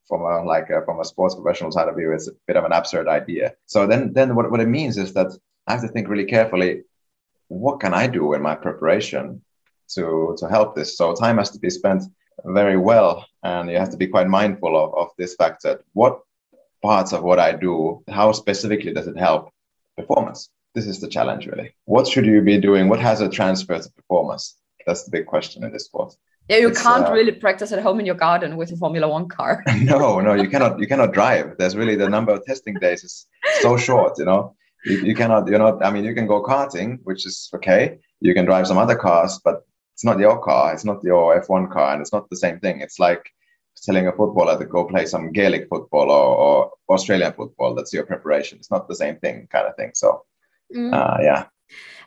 from 0.07 0.23
a, 0.23 0.45
like 0.45 0.71
a, 0.71 0.85
from 0.85 1.01
a 1.01 1.05
sports 1.05 1.35
professional 1.35 1.73
side 1.73 1.89
of 1.89 1.97
view, 1.97 2.13
it's 2.13 2.29
a 2.29 2.33
bit 2.47 2.57
of 2.57 2.65
an 2.65 2.73
absurd 2.73 3.09
idea. 3.09 3.55
So 3.67 3.89
then, 3.89 4.13
then 4.13 4.37
what, 4.37 4.49
what 4.49 4.61
it 4.61 4.69
means 4.69 4.97
is 4.97 5.13
that 5.15 5.37
I 5.67 5.73
have 5.73 5.83
to 5.83 5.89
think 5.89 6.09
really 6.09 6.25
carefully, 6.25 6.85
what 7.49 7.81
can 7.81 7.93
I 7.93 8.07
do 8.07 8.35
in 8.35 8.43
my 8.43 8.55
preparation 8.55 9.43
to, 9.95 10.37
to 10.39 10.49
help 10.49 10.75
this? 10.75 10.97
So 10.97 11.15
time 11.15 11.39
has 11.39 11.51
to 11.51 11.59
be 11.59 11.71
spent 11.71 12.05
very 12.45 12.77
well 12.77 13.27
and 13.43 13.71
you 13.71 13.79
have 13.79 13.91
to 13.91 13.97
be 13.97 14.07
quite 14.07 14.29
mindful 14.29 14.77
of, 14.77 14.95
of 14.95 15.09
this 15.19 15.35
fact 15.35 15.63
that 15.63 15.81
what 15.93 16.21
parts 16.83 17.13
of 17.13 17.23
what 17.23 17.39
I 17.39 17.53
do, 17.53 18.03
how 18.09 18.33
specifically 18.33 18.93
does 18.93 19.07
it 19.07 19.19
help 19.19 19.51
performance? 19.97 20.51
This 20.75 20.87
is 20.87 21.01
the 21.01 21.09
challenge, 21.09 21.47
really. 21.47 21.75
What 21.87 22.07
should 22.07 22.27
you 22.27 22.43
be 22.43 22.59
doing? 22.59 22.89
What 22.89 23.01
has 23.01 23.21
a 23.21 23.29
transfer 23.29 23.79
to 23.79 23.91
performance? 23.93 24.57
That's 24.87 25.05
the 25.05 25.11
big 25.11 25.27
question 25.27 25.65
in 25.65 25.73
this 25.73 25.87
sport. 25.87 26.15
Yeah, 26.49 26.59
you 26.59 26.69
it's, 26.69 26.81
can't 26.81 27.07
uh, 27.07 27.13
really 27.13 27.33
practice 27.33 27.73
at 27.73 27.83
home 27.83 27.99
in 27.99 28.07
your 28.07 28.15
garden 28.15 28.57
with 28.57 28.71
a 28.71 28.77
Formula 28.77 29.09
One 29.09 29.29
car. 29.29 29.65
no, 29.83 30.21
no, 30.21 30.35
you 30.35 30.49
cannot. 30.49 30.79
You 30.79 30.87
cannot 30.87 31.13
drive. 31.13 31.57
There's 31.59 31.75
really 31.75 31.97
the 31.97 32.09
number 32.09 32.33
of 32.33 32.45
testing 32.45 32.75
days 32.75 33.03
is 33.03 33.27
so 33.61 33.77
short. 33.77 34.13
You 34.19 34.27
know, 34.27 34.55
you, 34.85 34.99
you 34.99 35.15
cannot. 35.17 35.49
You're 35.49 35.59
not. 35.59 35.85
I 35.85 35.91
mean, 35.91 36.05
you 36.05 36.15
can 36.15 36.29
go 36.29 36.43
karting, 36.43 37.01
which 37.03 37.27
is 37.27 37.51
okay. 37.55 37.99
You 38.21 38.33
can 38.33 38.45
drive 38.45 38.69
some 38.69 38.79
other 38.79 38.95
cars, 38.95 39.41
but 39.45 39.67
it's 39.97 40.05
not 40.05 40.19
your 40.19 40.39
car. 40.39 40.75
It's 40.75 40.85
not 40.85 41.03
your 41.03 41.41
F1 41.41 41.73
car, 41.73 41.95
and 41.95 42.03
it's 42.03 42.13
not 42.13 42.29
the 42.29 42.37
same 42.37 42.61
thing. 42.61 42.83
It's 42.83 42.99
like 42.99 43.33
telling 43.83 44.09
a 44.09 44.13
footballer 44.13 44.59
to 44.59 44.67
go 44.67 44.85
play 44.85 45.07
some 45.07 45.33
Gaelic 45.33 45.69
football 45.71 46.11
or, 46.11 46.37
or 46.37 46.73
Australian 46.91 47.33
football. 47.33 47.75
That's 47.75 47.95
your 47.95 48.05
preparation. 48.05 48.59
It's 48.59 48.71
not 48.71 48.89
the 48.89 48.95
same 48.95 49.17
thing, 49.17 49.49
kind 49.51 49.67
of 49.67 49.75
thing. 49.77 49.93
So, 49.95 50.25
mm. 50.77 50.93
uh, 50.93 51.17
yeah. 51.23 51.47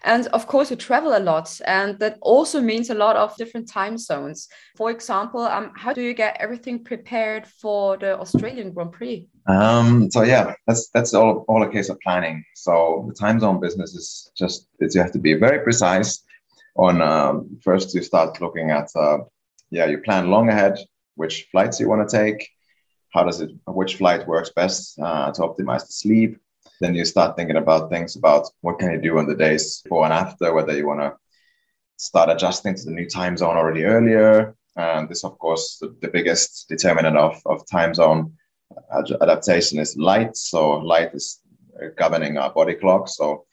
And 0.04 0.28
of 0.28 0.46
course, 0.46 0.70
you 0.70 0.78
travel 0.78 1.18
a 1.18 1.20
lot, 1.20 1.60
and 1.66 1.98
that 1.98 2.20
also 2.22 2.62
means 2.62 2.92
a 2.92 2.94
lot 2.94 3.16
of 3.16 3.36
different 3.38 3.68
time 3.68 3.98
zones. 3.98 4.48
For 4.78 4.92
example, 4.92 5.42
um, 5.42 5.72
how 5.76 5.92
do 5.92 6.04
you 6.04 6.14
get 6.14 6.38
everything 6.40 6.84
prepared 6.84 7.48
for 7.48 7.98
the 7.98 8.20
Australian 8.20 8.72
Grand 8.72 8.92
Prix? 8.92 9.28
Um, 9.48 10.12
so 10.12 10.22
yeah, 10.22 10.54
that's 10.68 10.90
that's 10.94 11.16
all, 11.16 11.44
all 11.48 11.64
a 11.64 11.72
case 11.72 11.90
of 11.90 12.00
planning. 12.02 12.46
So 12.54 13.06
the 13.10 13.16
time 13.16 13.40
zone 13.40 13.60
business 13.60 13.96
is 13.96 14.32
just 14.38 14.68
it's, 14.78 14.94
you 14.94 15.02
have 15.02 15.12
to 15.14 15.20
be 15.20 15.34
very 15.34 15.60
precise. 15.64 16.24
On 16.80 17.02
um, 17.02 17.60
first, 17.62 17.94
you 17.94 18.02
start 18.02 18.40
looking 18.40 18.72
at 18.72 18.88
uh, 18.96 19.18
yeah, 19.70 19.88
you 19.88 19.98
plan 19.98 20.32
long 20.32 20.48
ahead 20.48 20.80
which 21.16 21.48
flights 21.52 21.78
you 21.78 21.90
want 21.90 22.08
to 22.08 22.18
take, 22.18 22.50
how 23.14 23.26
does 23.26 23.42
it, 23.42 23.52
which 23.68 23.98
flight 23.98 24.26
works 24.26 24.52
best 24.56 24.98
uh, 25.02 25.30
to 25.34 25.42
optimize 25.42 25.86
the 25.86 25.92
sleep. 25.92 26.40
Then 26.80 26.96
you 26.96 27.04
start 27.04 27.36
thinking 27.36 27.58
about 27.58 27.90
things 27.90 28.16
about 28.16 28.48
what 28.62 28.80
can 28.80 28.94
you 28.94 29.02
do 29.02 29.18
on 29.18 29.28
the 29.28 29.36
days 29.36 29.82
before 29.82 30.06
and 30.06 30.14
after, 30.14 30.54
whether 30.54 30.74
you 30.78 30.88
want 30.88 31.02
to 31.02 31.18
start 31.98 32.30
adjusting 32.30 32.76
to 32.76 32.86
the 32.86 32.92
new 32.92 33.10
time 33.10 33.36
zone 33.36 33.58
already 33.58 33.84
earlier. 33.84 34.56
And 34.78 35.10
this, 35.10 35.26
of 35.26 35.38
course, 35.38 35.80
the, 35.82 35.94
the 36.02 36.08
biggest 36.08 36.70
determinant 36.70 37.18
of, 37.18 37.42
of 37.46 37.68
time 37.68 37.94
zone 37.94 38.32
adaptation 39.22 39.80
is 39.80 39.98
light. 39.98 40.38
So 40.38 40.78
light 40.78 41.14
is 41.14 41.42
governing 41.98 42.38
our 42.38 42.54
body 42.54 42.76
clock. 42.76 43.10
So 43.10 43.44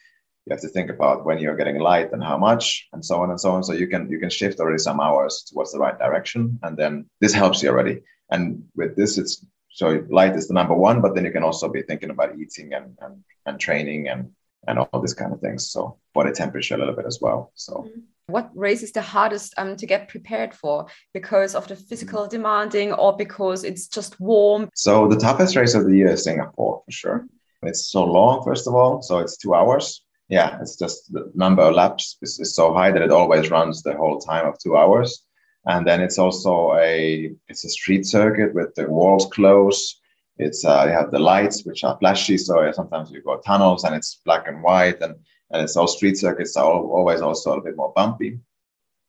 you 0.46 0.52
have 0.52 0.60
to 0.60 0.68
think 0.68 0.90
about 0.90 1.24
when 1.24 1.38
you're 1.38 1.56
getting 1.56 1.78
light 1.78 2.12
and 2.12 2.22
how 2.22 2.38
much 2.38 2.86
and 2.92 3.04
so 3.04 3.20
on 3.20 3.30
and 3.30 3.40
so 3.40 3.50
on. 3.50 3.64
So 3.64 3.72
you 3.72 3.88
can 3.88 4.08
you 4.08 4.20
can 4.20 4.30
shift 4.30 4.60
already 4.60 4.78
some 4.78 5.00
hours 5.00 5.44
towards 5.48 5.72
the 5.72 5.80
right 5.80 5.98
direction 5.98 6.58
and 6.62 6.76
then 6.76 7.06
this 7.20 7.32
helps 7.32 7.62
you 7.62 7.70
already. 7.70 8.02
And 8.30 8.64
with 8.76 8.96
this 8.96 9.18
it's 9.18 9.44
so 9.68 10.04
light 10.08 10.36
is 10.36 10.46
the 10.46 10.54
number 10.54 10.74
one 10.74 11.00
but 11.00 11.14
then 11.14 11.24
you 11.24 11.32
can 11.32 11.42
also 11.42 11.68
be 11.68 11.82
thinking 11.82 12.10
about 12.10 12.38
eating 12.38 12.72
and 12.74 12.96
and, 13.00 13.24
and 13.44 13.58
training 13.58 14.08
and 14.08 14.30
and 14.68 14.78
all 14.78 15.00
these 15.00 15.14
kind 15.14 15.32
of 15.32 15.40
things. 15.40 15.68
So 15.70 15.98
body 16.14 16.32
temperature 16.32 16.76
a 16.76 16.78
little 16.78 16.94
bit 16.94 17.06
as 17.06 17.18
well 17.20 17.52
so. 17.54 17.88
What 18.28 18.50
race 18.56 18.82
is 18.82 18.90
the 18.90 19.02
hardest 19.02 19.54
um, 19.56 19.76
to 19.76 19.86
get 19.86 20.08
prepared 20.08 20.52
for? 20.52 20.86
Because 21.14 21.54
of 21.54 21.68
the 21.68 21.76
physical 21.76 22.26
demanding 22.26 22.92
or 22.92 23.16
because 23.16 23.62
it's 23.62 23.86
just 23.86 24.18
warm? 24.18 24.68
So 24.74 25.06
the 25.06 25.16
toughest 25.16 25.54
race 25.54 25.74
of 25.74 25.84
the 25.86 25.96
year 25.96 26.08
is 26.08 26.24
singapore 26.24 26.82
for 26.84 26.90
sure. 26.90 27.26
It's 27.62 27.90
so 27.90 28.04
long 28.04 28.44
first 28.44 28.68
of 28.68 28.74
all 28.74 29.02
so 29.02 29.18
it's 29.18 29.36
two 29.36 29.54
hours 29.54 30.05
yeah 30.28 30.58
it's 30.60 30.76
just 30.76 31.12
the 31.12 31.30
number 31.34 31.62
of 31.62 31.74
laps 31.74 32.18
is, 32.22 32.38
is 32.40 32.54
so 32.54 32.72
high 32.74 32.90
that 32.90 33.02
it 33.02 33.10
always 33.10 33.50
runs 33.50 33.82
the 33.82 33.96
whole 33.96 34.18
time 34.18 34.46
of 34.46 34.58
two 34.58 34.76
hours. 34.76 35.22
And 35.68 35.84
then 35.84 36.00
it's 36.00 36.18
also 36.18 36.74
a 36.76 37.32
it's 37.48 37.64
a 37.64 37.68
street 37.68 38.06
circuit 38.06 38.54
with 38.54 38.74
the 38.76 38.88
walls 38.88 39.26
closed 39.32 40.00
it's 40.38 40.64
uh, 40.64 40.84
you 40.86 40.92
have 40.92 41.10
the 41.10 41.18
lights 41.18 41.64
which 41.64 41.82
are 41.84 41.98
flashy 41.98 42.36
so 42.36 42.70
sometimes 42.72 43.10
you 43.10 43.22
go 43.22 43.38
tunnels 43.38 43.84
and 43.84 43.94
it's 43.94 44.20
black 44.24 44.48
and 44.48 44.62
white 44.62 45.00
and 45.00 45.14
and 45.50 45.62
it's 45.62 45.76
all 45.76 45.86
street 45.86 46.18
circuits 46.18 46.56
are 46.56 46.64
always 46.64 47.20
also 47.20 47.52
a 47.52 47.62
bit 47.62 47.76
more 47.76 47.92
bumpy. 47.94 48.38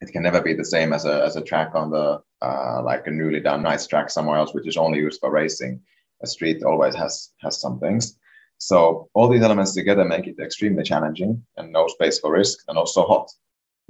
It 0.01 0.11
can 0.11 0.21
never 0.21 0.41
be 0.41 0.53
the 0.53 0.63
same 0.63 0.93
as 0.93 1.05
a 1.05 1.23
as 1.25 1.35
a 1.35 1.41
track 1.41 1.71
on 1.73 1.89
the 1.89 2.21
uh, 2.41 2.81
like 2.83 3.07
a 3.07 3.11
newly 3.11 3.39
done 3.39 3.63
nice 3.63 3.87
track 3.87 4.09
somewhere 4.09 4.37
else 4.37 4.53
which 4.53 4.67
is 4.67 4.77
only 4.77 4.99
used 4.99 5.19
for 5.19 5.31
racing. 5.31 5.81
A 6.23 6.27
street 6.27 6.63
always 6.63 6.95
has 6.95 7.31
has 7.41 7.59
some 7.59 7.79
things 7.79 8.16
so 8.57 9.09
all 9.13 9.27
these 9.29 9.43
elements 9.43 9.73
together 9.73 10.05
make 10.05 10.27
it 10.27 10.39
extremely 10.39 10.83
challenging 10.83 11.45
and 11.57 11.71
no 11.71 11.87
space 11.87 12.19
for 12.19 12.31
risk 12.31 12.59
and 12.67 12.77
also 12.77 13.05
hot. 13.05 13.29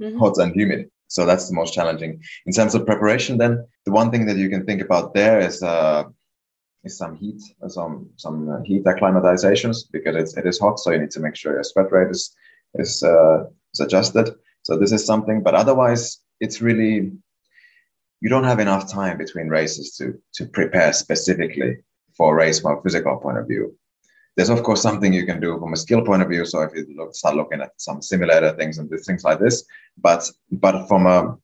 Mm-hmm. 0.00 0.18
hot 0.18 0.38
and 0.38 0.54
humid. 0.54 0.90
So 1.08 1.26
that's 1.26 1.48
the 1.48 1.54
most 1.54 1.74
challenging. 1.74 2.22
In 2.46 2.52
terms 2.52 2.76
of 2.76 2.86
preparation 2.86 3.36
then 3.38 3.66
the 3.84 3.92
one 3.92 4.10
thing 4.12 4.26
that 4.26 4.36
you 4.36 4.48
can 4.48 4.64
think 4.64 4.80
about 4.80 5.14
there 5.14 5.40
is 5.40 5.62
uh, 5.62 6.04
is 6.84 6.96
some 6.96 7.16
heat 7.16 7.40
some 7.66 8.10
some 8.16 8.62
heat 8.64 8.84
acclimatizations 8.84 9.78
because 9.90 10.14
it's, 10.14 10.36
it 10.36 10.46
is 10.46 10.60
hot 10.60 10.78
so 10.78 10.92
you 10.92 11.00
need 11.00 11.10
to 11.10 11.20
make 11.20 11.34
sure 11.34 11.54
your 11.54 11.64
sweat 11.64 11.90
rate 11.90 12.10
is 12.10 12.34
is, 12.74 13.02
uh, 13.02 13.44
is 13.72 13.80
adjusted. 13.80 14.30
So 14.62 14.76
this 14.76 14.92
is 14.92 15.04
something 15.04 15.42
but 15.42 15.54
otherwise 15.54 16.18
it's 16.40 16.60
really 16.60 17.12
you 18.20 18.28
don't 18.28 18.44
have 18.44 18.60
enough 18.60 18.92
time 18.92 19.16
between 19.18 19.48
races 19.48 19.96
to 19.96 20.20
to 20.34 20.46
prepare 20.46 20.92
specifically 20.92 21.78
for 22.16 22.34
a 22.34 22.36
race 22.36 22.60
from 22.60 22.78
a 22.78 22.82
physical 22.82 23.16
point 23.16 23.38
of 23.38 23.48
view 23.48 23.77
there's 24.38 24.50
of 24.50 24.62
course 24.62 24.80
something 24.80 25.12
you 25.12 25.26
can 25.26 25.40
do 25.40 25.58
from 25.58 25.72
a 25.72 25.76
skill 25.76 26.00
point 26.00 26.22
of 26.22 26.28
view. 26.28 26.44
So 26.44 26.62
if 26.62 26.72
you 26.72 26.86
look, 26.96 27.12
start 27.16 27.34
looking 27.34 27.60
at 27.60 27.72
some 27.76 28.00
simulator 28.00 28.52
things 28.54 28.78
and 28.78 28.88
things 29.04 29.24
like 29.24 29.40
this, 29.40 29.64
but 30.06 30.30
but 30.52 30.86
from 30.86 31.06
a 31.06 31.36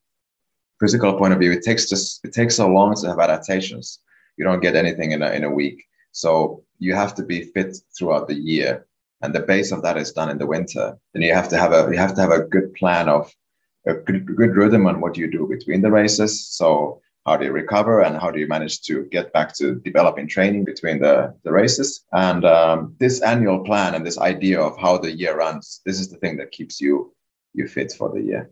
physical 0.79 1.13
point 1.17 1.33
of 1.33 1.39
view, 1.39 1.51
it 1.51 1.61
takes 1.61 1.89
just 1.89 2.23
it 2.23 2.31
takes 2.31 2.55
so 2.55 2.69
long 2.69 2.95
to 2.95 3.07
have 3.09 3.19
adaptations. 3.19 3.99
You 4.37 4.45
don't 4.45 4.61
get 4.61 4.77
anything 4.77 5.11
in 5.11 5.21
a 5.23 5.31
in 5.31 5.43
a 5.43 5.49
week. 5.49 5.83
So 6.13 6.63
you 6.79 6.95
have 6.95 7.13
to 7.15 7.23
be 7.23 7.51
fit 7.53 7.75
throughout 7.97 8.29
the 8.29 8.39
year, 8.51 8.87
and 9.21 9.35
the 9.35 9.41
base 9.41 9.73
of 9.73 9.81
that 9.81 9.97
is 9.97 10.13
done 10.13 10.29
in 10.29 10.37
the 10.37 10.47
winter. 10.47 10.97
Then 11.11 11.21
you 11.21 11.33
have 11.33 11.49
to 11.49 11.57
have 11.57 11.73
a 11.73 11.91
you 11.91 11.97
have 11.97 12.15
to 12.15 12.21
have 12.21 12.31
a 12.31 12.45
good 12.53 12.73
plan 12.75 13.09
of 13.09 13.29
a 13.85 13.95
good, 13.95 14.25
good 14.37 14.55
rhythm 14.55 14.87
on 14.87 15.01
what 15.01 15.17
you 15.17 15.29
do 15.29 15.45
between 15.47 15.81
the 15.81 15.91
races. 15.91 16.47
So 16.47 17.01
how 17.25 17.35
do 17.35 17.45
you 17.45 17.51
recover 17.51 18.01
and 18.01 18.17
how 18.17 18.29
do 18.29 18.39
you 18.39 18.47
manage 18.47 18.81
to 18.81 19.05
get 19.05 19.33
back 19.33 19.53
to 19.55 19.75
developing 19.75 20.27
training 20.27 20.63
between 20.63 20.99
the, 20.99 21.33
the 21.43 21.51
races. 21.51 22.05
And 22.13 22.45
um, 22.45 22.95
this 22.99 23.21
annual 23.21 23.63
plan 23.63 23.95
and 23.95 24.05
this 24.05 24.19
idea 24.19 24.61
of 24.61 24.77
how 24.77 24.97
the 24.97 25.11
year 25.11 25.35
runs 25.35 25.81
this 25.85 25.99
is 25.99 26.09
the 26.09 26.17
thing 26.17 26.37
that 26.37 26.51
keeps 26.51 26.79
you 26.79 27.13
you 27.53 27.67
fit 27.67 27.91
for 27.93 28.11
the 28.13 28.21
year. 28.21 28.51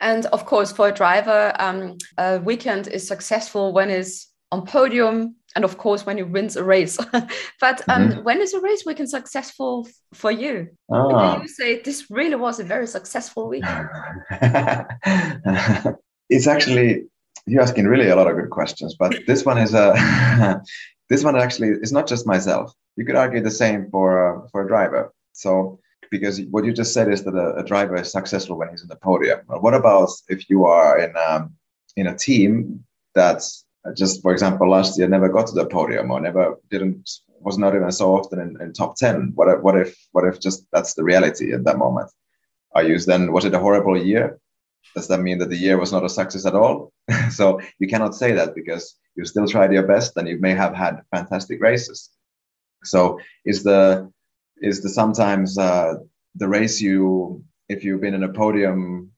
And 0.00 0.24
of 0.26 0.46
course 0.46 0.72
for 0.72 0.88
a 0.88 0.92
driver 0.92 1.52
um, 1.58 1.98
a 2.16 2.38
weekend 2.38 2.88
is 2.88 3.06
successful 3.06 3.72
when 3.72 3.90
it's 3.90 4.28
on 4.52 4.64
podium 4.64 5.36
and 5.54 5.64
of 5.64 5.76
course 5.76 6.06
when 6.06 6.16
you 6.16 6.26
wins 6.26 6.56
a 6.56 6.64
race. 6.64 6.96
But 7.60 7.82
um, 7.88 8.08
mm-hmm. 8.08 8.22
when 8.22 8.40
is 8.40 8.54
a 8.54 8.60
race 8.60 8.84
weekend 8.86 9.10
successful 9.10 9.86
for 10.14 10.30
you? 10.30 10.68
Ah. 10.90 11.42
you 11.42 11.48
say 11.48 11.82
this 11.82 12.10
really 12.10 12.36
was 12.36 12.58
a 12.58 12.64
very 12.64 12.86
successful 12.86 13.48
weekend 13.48 13.86
it's 16.30 16.46
actually 16.46 17.04
you're 17.46 17.62
asking 17.62 17.86
really 17.86 18.08
a 18.08 18.16
lot 18.16 18.30
of 18.30 18.36
good 18.36 18.50
questions, 18.50 18.94
but 18.98 19.14
this 19.26 19.44
one 19.44 19.58
is 19.58 19.74
a 19.74 20.62
this 21.08 21.24
one 21.24 21.36
actually 21.36 21.70
is 21.82 21.92
not 21.92 22.06
just 22.06 22.26
myself. 22.26 22.72
You 22.96 23.04
could 23.04 23.16
argue 23.16 23.40
the 23.40 23.50
same 23.50 23.90
for 23.90 24.08
uh, 24.44 24.48
for 24.50 24.64
a 24.64 24.68
driver. 24.68 25.12
So 25.32 25.78
because 26.10 26.40
what 26.50 26.64
you 26.64 26.72
just 26.72 26.92
said 26.92 27.10
is 27.10 27.22
that 27.24 27.34
a, 27.34 27.56
a, 27.56 27.64
driver 27.64 27.94
is 27.94 28.10
successful 28.10 28.58
when 28.58 28.68
he's 28.68 28.82
in 28.82 28.88
the 28.88 28.96
podium. 28.96 29.40
What 29.46 29.74
about 29.74 30.10
if 30.28 30.50
you 30.50 30.66
are 30.66 30.98
in 30.98 31.14
um, 31.16 31.54
in 31.96 32.08
a 32.08 32.16
team 32.16 32.84
that's 33.14 33.64
just, 33.96 34.20
for 34.22 34.32
example, 34.32 34.68
last 34.70 34.98
year 34.98 35.08
never 35.08 35.28
got 35.28 35.46
to 35.48 35.54
the 35.54 35.66
podium 35.66 36.10
or 36.10 36.20
never 36.20 36.56
didn't 36.70 37.08
was 37.40 37.56
not 37.56 37.74
even 37.74 37.90
so 37.90 38.14
often 38.14 38.38
in, 38.38 38.60
in 38.60 38.72
top 38.72 38.96
ten. 38.96 39.32
What 39.34 39.62
what 39.62 39.76
if 39.76 39.96
what 40.12 40.26
if 40.26 40.40
just 40.40 40.66
that's 40.72 40.94
the 40.94 41.04
reality 41.04 41.52
at 41.52 41.64
that 41.64 41.78
moment? 41.78 42.10
Are 42.74 42.82
you 42.82 42.98
then 42.98 43.32
was 43.32 43.44
it 43.44 43.54
a 43.54 43.58
horrible 43.58 43.96
year? 43.96 44.38
Does 44.94 45.08
that 45.08 45.20
mean 45.20 45.38
that 45.38 45.50
the 45.50 45.56
year 45.56 45.78
was 45.78 45.92
not 45.92 46.04
a 46.04 46.08
success 46.08 46.46
at 46.46 46.54
all? 46.54 46.92
so 47.30 47.60
you 47.78 47.88
cannot 47.88 48.14
say 48.14 48.32
that 48.32 48.54
because 48.54 48.96
you 49.14 49.24
still 49.24 49.46
tried 49.46 49.72
your 49.72 49.86
best 49.86 50.16
and 50.16 50.28
you 50.28 50.38
may 50.40 50.54
have 50.54 50.74
had 50.74 51.02
fantastic 51.14 51.60
races. 51.60 52.10
So 52.84 53.20
is 53.44 53.62
the 53.62 54.10
is 54.60 54.82
the 54.82 54.88
sometimes 54.88 55.58
uh, 55.58 55.94
the 56.34 56.48
race 56.48 56.80
you 56.80 57.44
if 57.68 57.84
you've 57.84 58.00
been 58.00 58.14
in 58.14 58.24
a 58.24 58.32
podium 58.32 59.10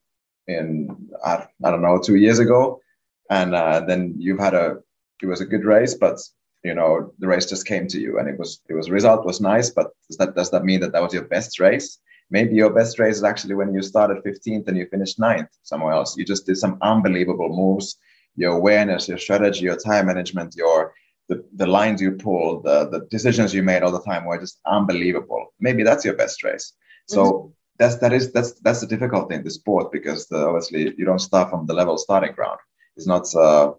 in 0.47 1.09
I, 1.23 1.47
I 1.63 1.71
don't 1.71 1.81
know 1.81 1.99
two 1.99 2.15
years 2.15 2.39
ago 2.39 2.81
and 3.29 3.55
uh, 3.55 3.81
then 3.81 4.15
you've 4.17 4.39
had 4.39 4.53
a 4.53 4.77
it 5.21 5.27
was 5.27 5.41
a 5.41 5.45
good 5.45 5.63
race 5.63 5.93
but 5.93 6.19
you 6.63 6.73
know 6.73 7.13
the 7.19 7.27
race 7.27 7.45
just 7.45 7.65
came 7.65 7.87
to 7.87 7.99
you 7.99 8.19
and 8.19 8.27
it 8.27 8.37
was 8.37 8.61
it 8.69 8.73
was 8.73 8.89
result 8.89 9.25
was 9.25 9.39
nice 9.39 9.69
but 9.69 9.91
does 10.09 10.17
that 10.17 10.35
does 10.35 10.51
that 10.51 10.65
mean 10.65 10.81
that 10.81 10.91
that 10.91 11.01
was 11.01 11.13
your 11.13 11.23
best 11.23 11.59
race 11.59 11.99
maybe 12.33 12.55
your 12.55 12.71
best 12.71 12.97
race 12.97 13.17
is 13.17 13.23
actually 13.23 13.53
when 13.53 13.71
you 13.73 13.81
started 13.83 14.23
15th 14.23 14.67
and 14.67 14.75
you 14.75 14.87
finished 14.87 15.19
ninth 15.19 15.51
somewhere 15.61 15.93
else. 15.93 16.17
You 16.17 16.25
just 16.25 16.47
did 16.47 16.57
some 16.57 16.79
unbelievable 16.81 17.49
moves. 17.49 17.97
Your 18.35 18.53
awareness, 18.57 19.07
your 19.07 19.19
strategy, 19.19 19.61
your 19.65 19.77
time 19.77 20.07
management, 20.07 20.55
your 20.57 20.93
the, 21.29 21.45
the 21.55 21.67
lines 21.67 22.01
you 22.01 22.11
pulled, 22.11 22.63
the, 22.63 22.89
the 22.89 23.01
decisions 23.11 23.53
you 23.53 23.63
made 23.63 23.83
all 23.83 23.91
the 23.91 24.01
time 24.01 24.25
were 24.25 24.39
just 24.39 24.59
unbelievable. 24.65 25.53
Maybe 25.59 25.83
that's 25.83 26.03
your 26.03 26.15
best 26.15 26.43
race. 26.43 26.73
So 27.07 27.21
mm-hmm. 27.23 27.47
that's 27.77 27.97
that 27.97 28.11
is 28.11 28.33
that's 28.33 28.53
that's 28.65 28.81
the 28.81 28.87
difficulty 28.87 29.35
in 29.35 29.43
the 29.43 29.51
sport 29.51 29.91
because 29.91 30.27
the, 30.27 30.39
obviously 30.47 30.81
you 30.97 31.05
don't 31.05 31.27
start 31.29 31.51
from 31.51 31.67
the 31.67 31.75
level 31.81 31.97
starting 31.97 32.33
ground. 32.33 32.59
It's 32.97 33.07
not 33.07 33.23
uh, 33.35 33.73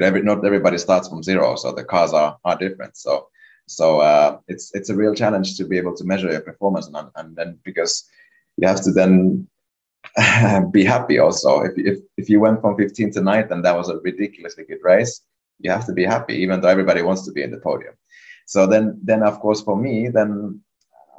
every, 0.00 0.22
not 0.22 0.44
everybody 0.44 0.78
starts 0.78 1.08
from 1.08 1.22
zero, 1.22 1.54
so 1.54 1.70
the 1.70 1.84
cars 1.84 2.12
are 2.12 2.36
are 2.44 2.58
different. 2.58 2.96
So 2.96 3.28
so 3.66 4.00
uh, 4.00 4.38
it's 4.48 4.74
it's 4.74 4.90
a 4.90 4.96
real 4.96 5.14
challenge 5.14 5.56
to 5.56 5.64
be 5.64 5.76
able 5.76 5.94
to 5.96 6.04
measure 6.04 6.30
your 6.30 6.40
performance, 6.40 6.86
and, 6.86 7.08
and 7.16 7.36
then 7.36 7.58
because 7.64 8.08
you 8.56 8.66
have 8.66 8.80
to 8.82 8.92
then 8.92 9.48
be 10.70 10.84
happy 10.84 11.18
also. 11.18 11.62
If, 11.62 11.72
if 11.76 11.98
if 12.16 12.28
you 12.30 12.40
went 12.40 12.60
from 12.60 12.76
15 12.76 13.12
to 13.12 13.20
9th 13.20 13.50
and 13.50 13.64
that 13.64 13.76
was 13.76 13.88
a 13.88 13.98
ridiculously 13.98 14.64
good 14.64 14.78
race, 14.82 15.20
you 15.58 15.70
have 15.70 15.86
to 15.86 15.92
be 15.92 16.04
happy, 16.04 16.34
even 16.34 16.60
though 16.60 16.68
everybody 16.68 17.02
wants 17.02 17.24
to 17.26 17.32
be 17.32 17.42
in 17.42 17.50
the 17.50 17.58
podium. 17.58 17.94
So 18.46 18.66
then 18.66 19.00
then 19.02 19.22
of 19.22 19.40
course 19.40 19.62
for 19.62 19.76
me 19.76 20.08
then 20.08 20.60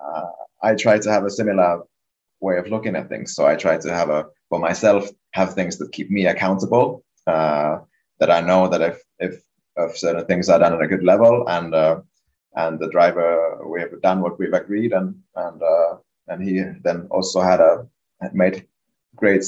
uh, 0.01 0.31
I 0.63 0.75
try 0.75 0.99
to 0.99 1.11
have 1.11 1.25
a 1.25 1.29
similar 1.29 1.81
way 2.39 2.57
of 2.57 2.67
looking 2.67 2.95
at 2.95 3.09
things. 3.09 3.35
So 3.35 3.45
I 3.45 3.55
try 3.55 3.77
to 3.77 3.93
have 3.93 4.09
a 4.09 4.25
for 4.49 4.59
myself 4.59 5.09
have 5.31 5.53
things 5.53 5.77
that 5.77 5.91
keep 5.91 6.09
me 6.09 6.27
accountable. 6.27 7.03
Uh, 7.25 7.79
that 8.19 8.31
I 8.31 8.39
know 8.39 8.69
that 8.69 8.81
if 8.81 9.01
if 9.19 9.43
if 9.75 9.97
certain 9.97 10.25
things 10.25 10.49
are 10.49 10.59
done 10.59 10.73
at 10.73 10.81
a 10.81 10.87
good 10.87 11.03
level 11.03 11.47
and 11.47 11.75
uh, 11.75 11.99
and 12.57 12.79
the 12.79 12.89
driver 12.89 13.27
we 13.71 13.79
have 13.79 14.01
done 14.01 14.21
what 14.21 14.37
we've 14.39 14.59
agreed 14.61 14.91
and 14.93 15.15
and 15.35 15.61
uh, 15.61 15.95
and 16.27 16.43
he 16.43 16.63
then 16.83 17.07
also 17.09 17.39
had 17.41 17.59
a 17.59 17.87
had 18.21 18.33
made 18.33 18.65
great 19.15 19.45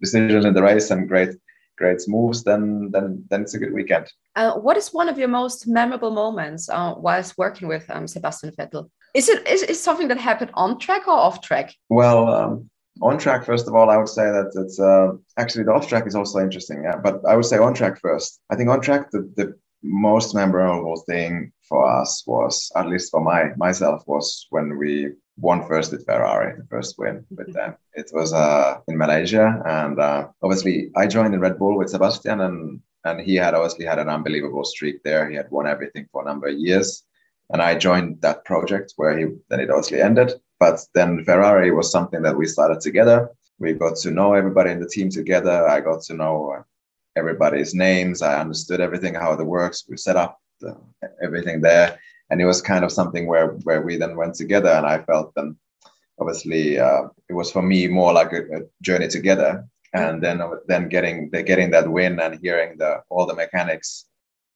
decisions 0.00 0.44
in 0.44 0.54
the 0.54 0.62
race 0.62 0.90
and 0.90 1.08
great 1.08 1.32
great 1.76 2.00
moves 2.08 2.42
then 2.42 2.90
then 2.92 3.24
then 3.30 3.42
it's 3.42 3.54
a 3.54 3.58
good 3.58 3.72
weekend. 3.72 4.06
Uh, 4.36 4.52
what 4.54 4.76
is 4.76 4.94
one 4.94 5.08
of 5.08 5.18
your 5.18 5.28
most 5.28 5.66
memorable 5.66 6.10
moments 6.10 6.68
uh, 6.68 6.94
whilst 6.96 7.38
working 7.38 7.68
with 7.68 7.84
um, 7.90 8.06
sebastian 8.06 8.52
vettel? 8.58 8.88
Is 9.14 9.28
it 9.28 9.46
is 9.46 9.62
it 9.62 9.76
something 9.76 10.08
that 10.08 10.18
happened 10.18 10.52
on 10.54 10.78
track 10.78 11.06
or 11.08 11.18
off 11.26 11.40
track? 11.40 11.74
Well 11.88 12.28
um, 12.28 12.70
on 13.02 13.18
track 13.18 13.44
first 13.44 13.68
of 13.68 13.74
all 13.74 13.90
i 13.90 13.96
would 13.96 14.08
say 14.08 14.24
that 14.24 14.50
it's 14.54 14.80
uh, 14.80 15.08
actually 15.36 15.64
the 15.64 15.72
off 15.72 15.86
track 15.86 16.06
is 16.06 16.14
also 16.14 16.38
interesting 16.38 16.82
yeah 16.82 16.96
but 16.96 17.20
i 17.28 17.36
would 17.36 17.44
say 17.44 17.58
on 17.58 17.74
track 17.74 18.00
first. 18.00 18.40
I 18.50 18.56
think 18.56 18.70
on 18.70 18.80
track 18.80 19.10
the, 19.10 19.30
the 19.36 19.54
most 19.86 20.34
memorable 20.34 20.96
thing 21.08 21.52
for 21.68 21.88
us 22.00 22.24
was, 22.26 22.70
at 22.76 22.88
least 22.88 23.10
for 23.10 23.20
my 23.20 23.52
myself, 23.56 24.02
was 24.06 24.46
when 24.50 24.78
we 24.78 25.12
won 25.38 25.66
first 25.66 25.92
with 25.92 26.06
Ferrari, 26.06 26.56
the 26.56 26.66
first 26.68 26.98
win 26.98 27.24
with 27.30 27.52
them. 27.52 27.76
It 27.94 28.10
was 28.12 28.32
uh, 28.32 28.78
in 28.88 28.96
Malaysia, 28.96 29.62
and 29.66 29.98
uh, 29.98 30.28
obviously 30.42 30.90
I 30.96 31.06
joined 31.06 31.34
in 31.34 31.40
Red 31.40 31.58
Bull 31.58 31.76
with 31.76 31.90
Sebastian, 31.90 32.40
and 32.40 32.80
and 33.04 33.20
he 33.20 33.36
had 33.36 33.54
obviously 33.54 33.86
had 33.86 33.98
an 33.98 34.08
unbelievable 34.08 34.64
streak 34.64 35.02
there. 35.02 35.28
He 35.30 35.36
had 35.36 35.50
won 35.50 35.66
everything 35.66 36.06
for 36.10 36.22
a 36.22 36.24
number 36.24 36.48
of 36.48 36.58
years, 36.58 37.04
and 37.50 37.62
I 37.62 37.76
joined 37.78 38.20
that 38.22 38.44
project 38.44 38.94
where 38.96 39.16
he 39.18 39.24
then 39.48 39.60
it 39.60 39.70
obviously 39.70 40.00
ended. 40.00 40.32
but 40.58 40.80
then 40.94 41.24
Ferrari 41.24 41.70
was 41.70 41.90
something 41.90 42.22
that 42.22 42.36
we 42.36 42.46
started 42.46 42.80
together. 42.80 43.30
We 43.58 43.72
got 43.72 43.96
to 43.96 44.10
know 44.10 44.34
everybody 44.34 44.70
in 44.70 44.80
the 44.80 44.88
team 44.88 45.10
together. 45.10 45.68
I 45.68 45.80
got 45.80 46.02
to 46.02 46.14
know 46.14 46.64
everybody's 47.16 47.74
names. 47.74 48.22
I 48.22 48.40
understood 48.40 48.80
everything, 48.80 49.14
how 49.14 49.32
it 49.32 49.44
works. 49.44 49.84
We 49.88 49.96
set 49.96 50.16
up 50.16 50.38
the, 50.60 50.76
everything 51.22 51.60
there. 51.60 51.98
And 52.30 52.40
it 52.40 52.46
was 52.46 52.60
kind 52.60 52.84
of 52.84 52.92
something 52.92 53.26
where, 53.26 53.48
where 53.64 53.82
we 53.82 53.96
then 53.96 54.16
went 54.16 54.34
together. 54.34 54.70
And 54.70 54.86
I 54.86 55.02
felt 55.02 55.32
then, 55.34 55.56
obviously, 56.20 56.78
uh, 56.78 57.04
it 57.28 57.34
was 57.34 57.50
for 57.50 57.62
me 57.62 57.88
more 57.88 58.12
like 58.12 58.32
a, 58.32 58.42
a 58.56 58.60
journey 58.82 59.08
together. 59.08 59.66
And 59.94 60.22
then, 60.22 60.42
then 60.66 60.88
getting 60.88 61.30
the, 61.30 61.42
getting 61.42 61.70
that 61.70 61.90
win 61.90 62.20
and 62.20 62.38
hearing 62.40 62.76
the 62.76 63.02
all 63.08 63.26
the 63.26 63.34
mechanics 63.34 64.06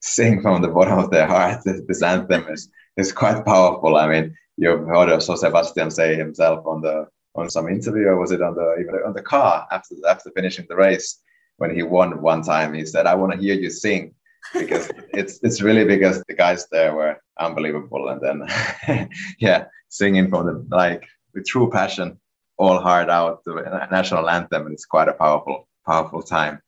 sing 0.03 0.41
from 0.43 0.63
the 0.63 0.69
bottom 0.69 0.99
of 0.99 1.11
their 1.11 1.27
heart 1.27 1.61
this 1.65 2.03
anthem 2.03 2.47
is 2.49 2.71
is 2.97 3.13
quite 3.13 3.45
powerful. 3.45 3.97
I 3.97 4.09
mean, 4.09 4.37
you've 4.57 4.87
heard 4.87 5.09
of 5.09 5.23
so 5.23 5.37
Sebastian 5.37 5.91
say 5.91 6.17
himself 6.17 6.67
on 6.67 6.81
the 6.83 7.07
on 7.35 7.49
some 7.49 7.69
interview, 7.69 8.09
or 8.09 8.19
was 8.19 8.33
it 8.33 8.43
on 8.43 8.55
the 8.55 8.77
even 8.81 8.95
on 9.07 9.15
the 9.15 9.23
car 9.23 9.67
after 9.71 9.95
after 10.09 10.31
finishing 10.35 10.67
the 10.69 10.77
race 10.77 11.21
when 11.61 11.75
he 11.75 11.83
won 11.83 12.23
one 12.23 12.43
time? 12.43 12.75
He 12.75 12.87
said, 12.87 13.07
"I 13.07 13.15
want 13.15 13.33
to 13.33 13.39
hear 13.39 13.55
you 13.55 13.71
sing." 13.71 14.15
because 14.55 14.91
it's 15.13 15.39
it's 15.43 15.61
really 15.61 15.85
because 15.85 16.23
the 16.29 16.35
guys 16.35 16.67
there 16.71 16.95
were 16.95 17.17
unbelievable 17.39 18.09
and 18.09 18.21
then 18.21 19.09
yeah 19.39 19.65
singing 19.89 20.29
from 20.29 20.47
the 20.47 20.77
like 20.77 21.07
with 21.35 21.47
true 21.47 21.71
passion 21.71 22.19
all 22.59 22.81
hard 22.81 23.09
out 23.09 23.43
the 23.45 23.55
national 23.91 24.29
anthem 24.29 24.67
and 24.67 24.73
it's 24.73 24.87
quite 24.87 25.09
a 25.09 25.13
powerful 25.15 25.69
powerful 25.87 26.23
time 26.23 26.61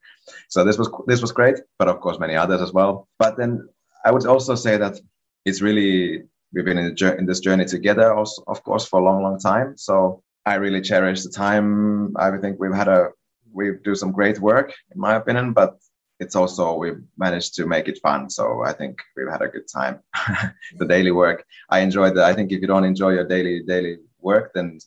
so 0.49 0.65
this 0.65 0.79
was 0.79 0.91
this 1.07 1.21
was 1.21 1.33
great 1.33 1.59
but 1.79 1.89
of 1.89 2.01
course 2.01 2.19
many 2.19 2.35
others 2.35 2.61
as 2.61 2.73
well 2.73 3.09
but 3.19 3.37
then 3.37 3.69
i 4.05 4.11
would 4.11 4.27
also 4.27 4.55
say 4.55 4.77
that 4.77 4.99
it's 5.45 5.61
really 5.61 6.23
we've 6.53 6.65
been 6.65 6.79
in, 6.79 6.95
the, 6.95 7.17
in 7.19 7.27
this 7.27 7.41
journey 7.41 7.65
together 7.65 8.13
also 8.13 8.43
of 8.47 8.63
course 8.63 8.87
for 8.87 9.01
a 9.01 9.05
long 9.05 9.23
long 9.23 9.39
time 9.39 9.77
so 9.77 10.23
i 10.47 10.55
really 10.55 10.81
cherish 10.81 11.23
the 11.23 11.31
time 11.31 12.15
i 12.17 12.37
think 12.39 12.59
we've 12.59 12.75
had 12.75 12.89
a 12.89 13.09
we 13.53 13.73
do 13.85 13.95
some 13.95 14.13
great 14.13 14.39
work 14.41 14.73
in 14.95 15.01
my 15.01 15.15
opinion 15.15 15.53
but 15.53 15.79
it's 16.21 16.37
also 16.37 16.75
we've 16.77 17.03
managed 17.19 17.55
to 17.57 17.67
make 17.67 17.89
it 17.89 17.99
fun. 18.03 18.31
So 18.31 18.63
i 18.65 18.73
think 18.73 19.03
we've 19.17 19.31
had 19.31 19.43
a 19.43 19.49
good 19.49 19.69
time 19.69 20.01
the 20.79 20.87
daily 20.87 21.11
work. 21.11 21.45
I 21.71 21.81
enjoy 21.81 22.11
that 22.11 22.25
i 22.25 22.33
think 22.33 22.53
if 22.53 22.61
you 22.61 22.67
don't 22.67 22.91
enjoy 22.93 23.11
your 23.11 23.29
daily 23.35 23.63
daily 23.63 23.99
work 24.21 24.53
then 24.55 24.79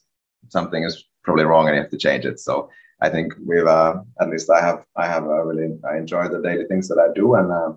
something 0.49 0.84
is 0.84 1.04
probably 1.23 1.45
wrong 1.45 1.67
and 1.67 1.75
you 1.75 1.82
have 1.82 1.91
to 1.91 1.97
change 1.97 2.25
it. 2.25 2.39
So 2.39 2.69
i 3.01 3.10
think 3.10 3.34
we've 3.45 3.67
uh, 3.67 3.95
at 4.21 4.30
least 4.30 4.49
i 4.49 4.62
have 4.67 4.80
i 4.95 5.06
have 5.13 5.25
uh, 5.25 5.43
really 5.49 5.69
i 5.91 5.97
enjoy 5.97 6.28
the 6.28 6.41
daily 6.41 6.65
things 6.65 6.88
that 6.88 6.99
i 7.06 7.08
do 7.13 7.36
and 7.36 7.51
uh, 7.51 7.73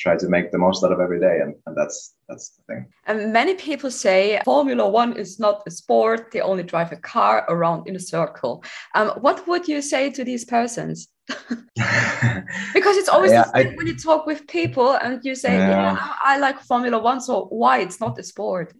try 0.00 0.16
to 0.16 0.28
make 0.28 0.50
the 0.50 0.58
most 0.58 0.82
out 0.82 0.92
of 0.92 1.00
every 1.00 1.20
day 1.20 1.40
and, 1.42 1.54
and 1.66 1.76
that's 1.76 2.14
that's 2.28 2.50
the 2.56 2.62
thing 2.68 2.86
and 3.06 3.32
many 3.32 3.54
people 3.54 3.90
say 3.90 4.40
formula 4.44 4.88
one 4.88 5.12
is 5.12 5.38
not 5.38 5.62
a 5.66 5.70
sport 5.70 6.30
they 6.32 6.40
only 6.40 6.62
drive 6.62 6.90
a 6.90 6.96
car 6.96 7.44
around 7.48 7.86
in 7.86 7.94
a 7.94 8.00
circle 8.00 8.64
um, 8.94 9.08
what 9.20 9.46
would 9.46 9.68
you 9.68 9.82
say 9.82 10.10
to 10.10 10.24
these 10.24 10.44
persons 10.44 11.08
because 12.74 12.96
it's 12.96 13.08
always 13.08 13.30
yeah, 13.30 13.44
I, 13.54 13.64
when 13.76 13.86
you 13.86 13.96
talk 13.96 14.26
with 14.26 14.46
people 14.48 14.92
and 14.94 15.20
you 15.22 15.34
say 15.34 15.54
yeah. 15.54 15.92
yeah. 15.92 16.14
i 16.24 16.38
like 16.38 16.58
formula 16.60 16.98
one 16.98 17.20
so 17.20 17.44
why 17.50 17.78
it's 17.80 18.00
not 18.00 18.18
a 18.18 18.22
sport 18.22 18.72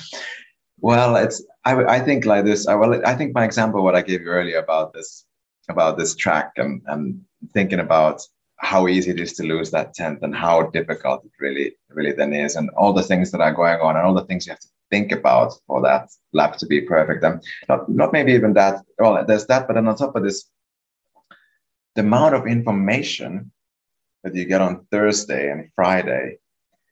well 0.80 1.16
it's 1.16 1.42
I, 1.64 1.72
I 1.96 2.00
think 2.00 2.26
like 2.26 2.44
this 2.44 2.66
I, 2.66 2.74
well 2.74 3.00
i 3.06 3.14
think 3.14 3.32
my 3.32 3.44
example 3.44 3.82
what 3.82 3.94
i 3.94 4.02
gave 4.02 4.20
you 4.22 4.28
earlier 4.28 4.58
about 4.58 4.92
this 4.92 5.24
about 5.70 5.96
this 5.96 6.14
track 6.16 6.52
and 6.56 6.82
and 6.86 7.22
thinking 7.54 7.80
about 7.80 8.20
how 8.62 8.86
easy 8.86 9.10
it 9.10 9.20
is 9.20 9.32
to 9.34 9.42
lose 9.42 9.70
that 9.72 9.92
tenth 9.92 10.22
and 10.22 10.34
how 10.34 10.62
difficult 10.70 11.24
it 11.24 11.32
really 11.40 11.74
really 11.90 12.12
then 12.12 12.32
is 12.32 12.54
and 12.56 12.70
all 12.70 12.92
the 12.92 13.02
things 13.02 13.30
that 13.30 13.40
are 13.40 13.52
going 13.52 13.80
on 13.80 13.96
and 13.96 14.06
all 14.06 14.14
the 14.14 14.24
things 14.24 14.46
you 14.46 14.52
have 14.52 14.60
to 14.60 14.68
think 14.90 15.10
about 15.10 15.52
for 15.66 15.82
that 15.82 16.08
lap 16.32 16.56
to 16.58 16.66
be 16.66 16.82
perfect. 16.82 17.24
And 17.24 17.42
not, 17.68 17.88
not 17.88 18.12
maybe 18.12 18.32
even 18.32 18.52
that 18.54 18.82
well 18.98 19.24
there's 19.26 19.46
that 19.46 19.66
but 19.66 19.74
then 19.74 19.88
on 19.88 19.96
top 19.96 20.16
of 20.16 20.22
this 20.22 20.44
the 21.96 22.02
amount 22.02 22.34
of 22.34 22.46
information 22.46 23.50
that 24.22 24.34
you 24.34 24.44
get 24.44 24.60
on 24.60 24.86
thursday 24.92 25.50
and 25.50 25.68
friday 25.74 26.38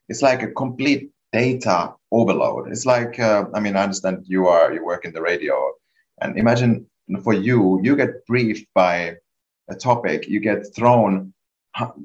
it's 0.08 0.22
like 0.22 0.42
a 0.42 0.50
complete 0.50 1.10
data 1.32 1.94
overload. 2.10 2.68
It's 2.72 2.84
like 2.84 3.20
uh, 3.20 3.44
i 3.54 3.60
mean 3.60 3.76
i 3.76 3.84
understand 3.84 4.24
you 4.26 4.48
are 4.48 4.72
you 4.74 4.84
work 4.84 5.04
in 5.04 5.12
the 5.12 5.22
radio 5.22 5.56
and 6.20 6.36
imagine 6.36 6.86
for 7.22 7.32
you 7.32 7.80
you 7.84 7.94
get 7.96 8.26
briefed 8.26 8.66
by 8.74 9.16
a 9.68 9.76
topic 9.76 10.26
you 10.26 10.40
get 10.40 10.74
thrown 10.74 11.32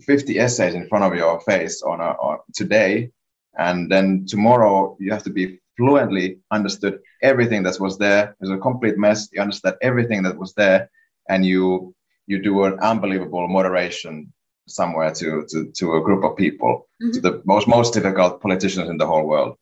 50 0.05 0.39
essays 0.39 0.75
in 0.75 0.87
front 0.87 1.03
of 1.03 1.15
your 1.15 1.39
face 1.41 1.81
on, 1.81 1.99
a, 1.99 2.11
on 2.19 2.39
today 2.53 3.11
and 3.57 3.91
then 3.91 4.25
tomorrow 4.27 4.95
you 4.99 5.11
have 5.11 5.23
to 5.23 5.29
be 5.29 5.59
fluently 5.77 6.39
understood 6.51 6.99
everything 7.21 7.63
that 7.63 7.79
was 7.79 7.97
there. 7.97 8.35
There's 8.39 8.51
a 8.51 8.57
complete 8.57 8.97
mess. 8.97 9.29
You 9.31 9.41
understand 9.41 9.75
everything 9.81 10.23
that 10.23 10.37
was 10.37 10.53
there 10.53 10.89
and 11.29 11.45
you 11.45 11.93
you 12.27 12.41
do 12.41 12.63
an 12.63 12.79
unbelievable 12.79 13.47
moderation 13.47 14.33
somewhere 14.67 15.11
to 15.11 15.45
to, 15.49 15.71
to 15.77 15.95
a 15.95 16.01
group 16.01 16.23
of 16.23 16.35
people 16.35 16.87
mm-hmm. 17.01 17.11
to 17.11 17.21
the 17.21 17.41
most 17.45 17.67
most 17.67 17.93
difficult 17.93 18.41
politicians 18.41 18.89
in 18.89 18.97
the 18.97 19.07
whole 19.07 19.25
world. 19.25 19.57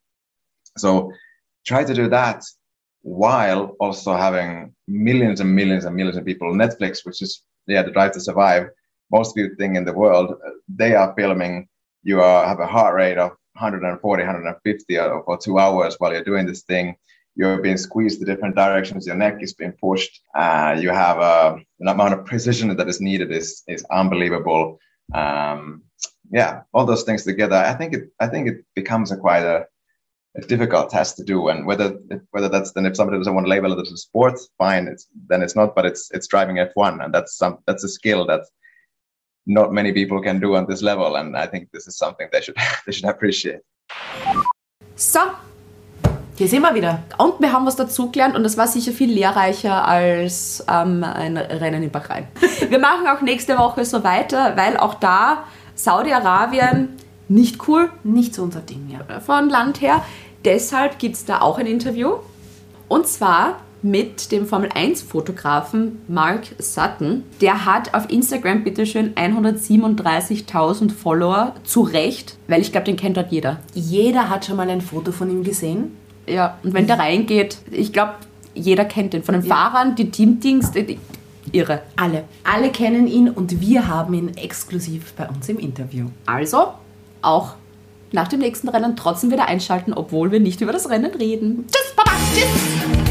So 0.78 1.12
try 1.66 1.84
to 1.84 1.94
do 1.94 2.10
that 2.10 2.44
while 3.02 3.76
also 3.80 4.16
having 4.16 4.74
millions 4.88 5.40
and 5.42 5.54
millions 5.54 5.86
and 5.86 5.96
millions 5.96 6.18
of 6.18 6.26
people 6.26 6.48
on 6.48 6.56
netflix 6.56 7.06
which 7.06 7.22
is 7.22 7.44
yeah 7.68 7.84
the 7.84 7.92
drive 7.92 8.14
to 8.14 8.20
survive 8.20 8.70
most 9.14 9.36
viewed 9.36 9.58
thing 9.58 9.76
in 9.76 9.86
the 9.86 9.94
world. 9.94 10.36
They 10.68 10.96
are 10.96 11.14
filming. 11.16 11.68
You 12.04 12.22
are, 12.22 12.46
have 12.46 12.60
a 12.60 12.68
heart 12.68 12.96
rate 12.96 13.18
of 13.18 13.30
140, 13.54 14.24
150 14.24 14.96
for 15.26 15.38
two 15.38 15.60
hours 15.60 15.96
while 16.00 16.12
you're 16.12 16.24
doing 16.24 16.48
this 16.48 16.64
thing. 16.64 16.96
You're 17.36 17.62
being 17.62 17.78
squeezed 17.78 18.20
to 18.20 18.26
different 18.26 18.56
directions. 18.56 19.08
Your 19.08 19.16
neck 19.16 19.38
is 19.42 19.54
being 19.54 19.74
pushed. 19.74 20.22
Uh, 20.36 20.76
you 20.80 20.90
have 20.90 21.18
uh, 21.20 21.56
an 21.80 21.88
amount 21.88 22.14
of 22.14 22.26
precision 22.26 22.76
that 22.76 22.90
is 22.90 23.02
needed 23.02 23.32
is 23.32 23.64
is 23.68 23.84
unbelievable. 23.92 24.78
Um, 25.14 25.84
yeah, 26.32 26.62
all 26.74 26.86
those 26.86 27.04
things 27.04 27.24
together. 27.24 27.56
I 27.56 27.74
think 27.74 27.94
it. 27.94 28.04
I 28.20 28.28
think 28.28 28.48
it 28.48 28.58
becomes 28.76 29.12
a 29.12 29.18
quite 29.18 29.46
a, 29.56 29.66
a 30.40 30.42
difficult 30.42 30.92
task 30.92 31.16
to 31.18 31.24
do. 31.24 31.50
And 31.50 31.66
whether 31.66 31.88
whether 32.32 32.50
that's 32.50 32.72
then 32.74 32.86
if 32.86 32.96
somebody 32.96 33.18
doesn't 33.18 33.36
want 33.36 33.46
to 33.48 33.56
label 33.56 33.74
it 33.74 33.82
as 33.82 33.92
a 33.92 33.98
sport, 33.98 34.36
fine. 34.60 34.88
It's 34.88 35.08
then 35.30 35.42
it's 35.42 35.56
not. 35.56 35.74
But 35.76 35.86
it's 35.86 36.12
it's 36.16 36.28
driving 36.28 36.58
F1, 36.58 37.04
and 37.04 37.12
that's 37.16 37.38
some 37.42 37.58
that's 37.66 37.84
a 37.84 37.90
skill 37.90 38.28
that 38.28 38.44
not 39.46 39.72
many 39.72 39.92
people 39.92 40.22
can 40.22 40.40
do 40.40 40.56
on 40.56 40.66
this 40.68 40.82
level 40.82 41.16
and 41.16 41.36
i 41.36 41.48
think 41.48 41.70
this 41.72 41.88
is 41.88 41.98
something 41.98 42.28
they 42.32 42.42
should 42.42 42.56
they 42.86 42.92
should 42.92 43.10
appreciate 43.10 43.62
so 44.96 45.20
hier 46.36 46.48
sind 46.48 46.64
wir 46.64 46.74
wieder. 46.74 47.04
Und 47.20 47.40
wir 47.40 47.54
haben 47.54 47.66
was 47.68 47.76
dazugelernt 47.76 48.36
und 48.36 48.44
das 48.44 48.58
war 48.58 48.68
sicher 48.68 48.92
viel 48.92 49.12
lehrreicher 49.12 49.88
als 49.88 50.66
ähm, 50.68 51.04
ein 51.04 51.38
Rennen 51.38 51.84
in 51.84 51.92
Bahrain. 51.92 52.28
Wir 52.70 52.80
machen 52.80 53.06
auch 53.08 53.22
nächste 53.22 53.58
Woche 53.60 53.86
so 53.86 54.04
weiter, 54.04 54.58
weil 54.58 54.78
auch 54.78 54.96
da 54.96 55.44
Saudi-Arabien 55.76 56.90
nicht 57.28 57.68
cool. 57.68 57.92
Nicht 58.04 58.34
so 58.34 58.42
unser 58.42 58.62
Ding, 58.62 58.90
ja. 58.90 59.20
Von 59.20 59.50
Land 59.50 59.82
her. 59.82 60.04
Deshalb 60.44 60.98
gibt 60.98 61.16
es 61.16 61.26
da 61.26 61.42
auch 61.42 61.60
ein 61.60 61.68
Interview. 61.68 62.16
Und 62.88 63.08
zwar 63.08 63.60
mit 63.84 64.32
dem 64.32 64.48
Formel 64.48 64.70
1-Fotografen 64.70 66.02
Mark 66.08 66.48
Sutton. 66.58 67.24
Der 67.42 67.66
hat 67.66 67.94
auf 67.94 68.10
Instagram 68.10 68.64
bitteschön 68.64 69.14
137.000 69.16 70.92
Follower. 70.92 71.54
Zu 71.64 71.82
Recht, 71.82 72.38
weil 72.48 72.62
ich 72.62 72.72
glaube, 72.72 72.86
den 72.86 72.96
kennt 72.96 73.18
dort 73.18 73.32
jeder. 73.32 73.60
Jeder 73.74 74.30
hat 74.30 74.46
schon 74.46 74.56
mal 74.56 74.70
ein 74.70 74.82
Foto 74.82 75.12
von 75.12 75.30
ihm 75.30 75.44
gesehen. 75.44 75.96
Ja, 76.26 76.58
und 76.64 76.74
wenn 76.74 76.88
der 76.88 77.00
reingeht, 77.00 77.58
ich 77.70 77.92
glaube, 77.92 78.14
jeder 78.56 78.86
kennt 78.86 79.14
den. 79.14 79.24
Von 79.24 79.34
den 79.34 79.46
ja. 79.46 79.56
Fahrern, 79.56 79.96
die 79.96 80.10
Teamdings, 80.10 80.72
die, 80.72 80.98
irre. 81.52 81.82
Alle. 81.96 82.24
Alle 82.44 82.70
kennen 82.70 83.08
ihn 83.08 83.30
und 83.30 83.60
wir 83.60 83.88
haben 83.88 84.14
ihn 84.14 84.38
exklusiv 84.38 85.14
bei 85.14 85.28
uns 85.28 85.50
im 85.50 85.60
Interview. 85.60 86.08
Also, 86.26 86.74
auch 87.22 87.56
nach 88.12 88.28
dem 88.28 88.40
nächsten 88.40 88.70
Rennen 88.70 88.96
trotzdem 88.96 89.32
wieder 89.32 89.48
einschalten, 89.48 89.94
obwohl 89.94 90.32
wir 90.32 90.40
nicht 90.40 90.62
über 90.62 90.72
das 90.72 90.90
Rennen 90.90 91.12
reden. 91.16 91.66
Tschüss, 91.68 91.94
Baba, 91.96 92.12
tschüss! 92.34 93.03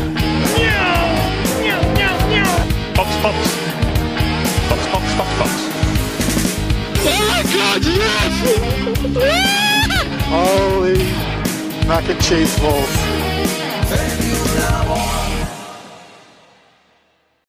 Fox. 3.23 3.37
Fox, 4.69 4.83
Fox, 4.87 5.15
Fox, 5.15 5.31
Fox. 5.39 5.53
Oh 7.05 7.23
my 7.29 7.43
god, 7.55 7.85
yes! 7.85 8.35
Holy 10.27 10.99
mac 11.87 12.09
and 12.09 12.21
cheese 12.21 12.59
balls. 12.59 13.12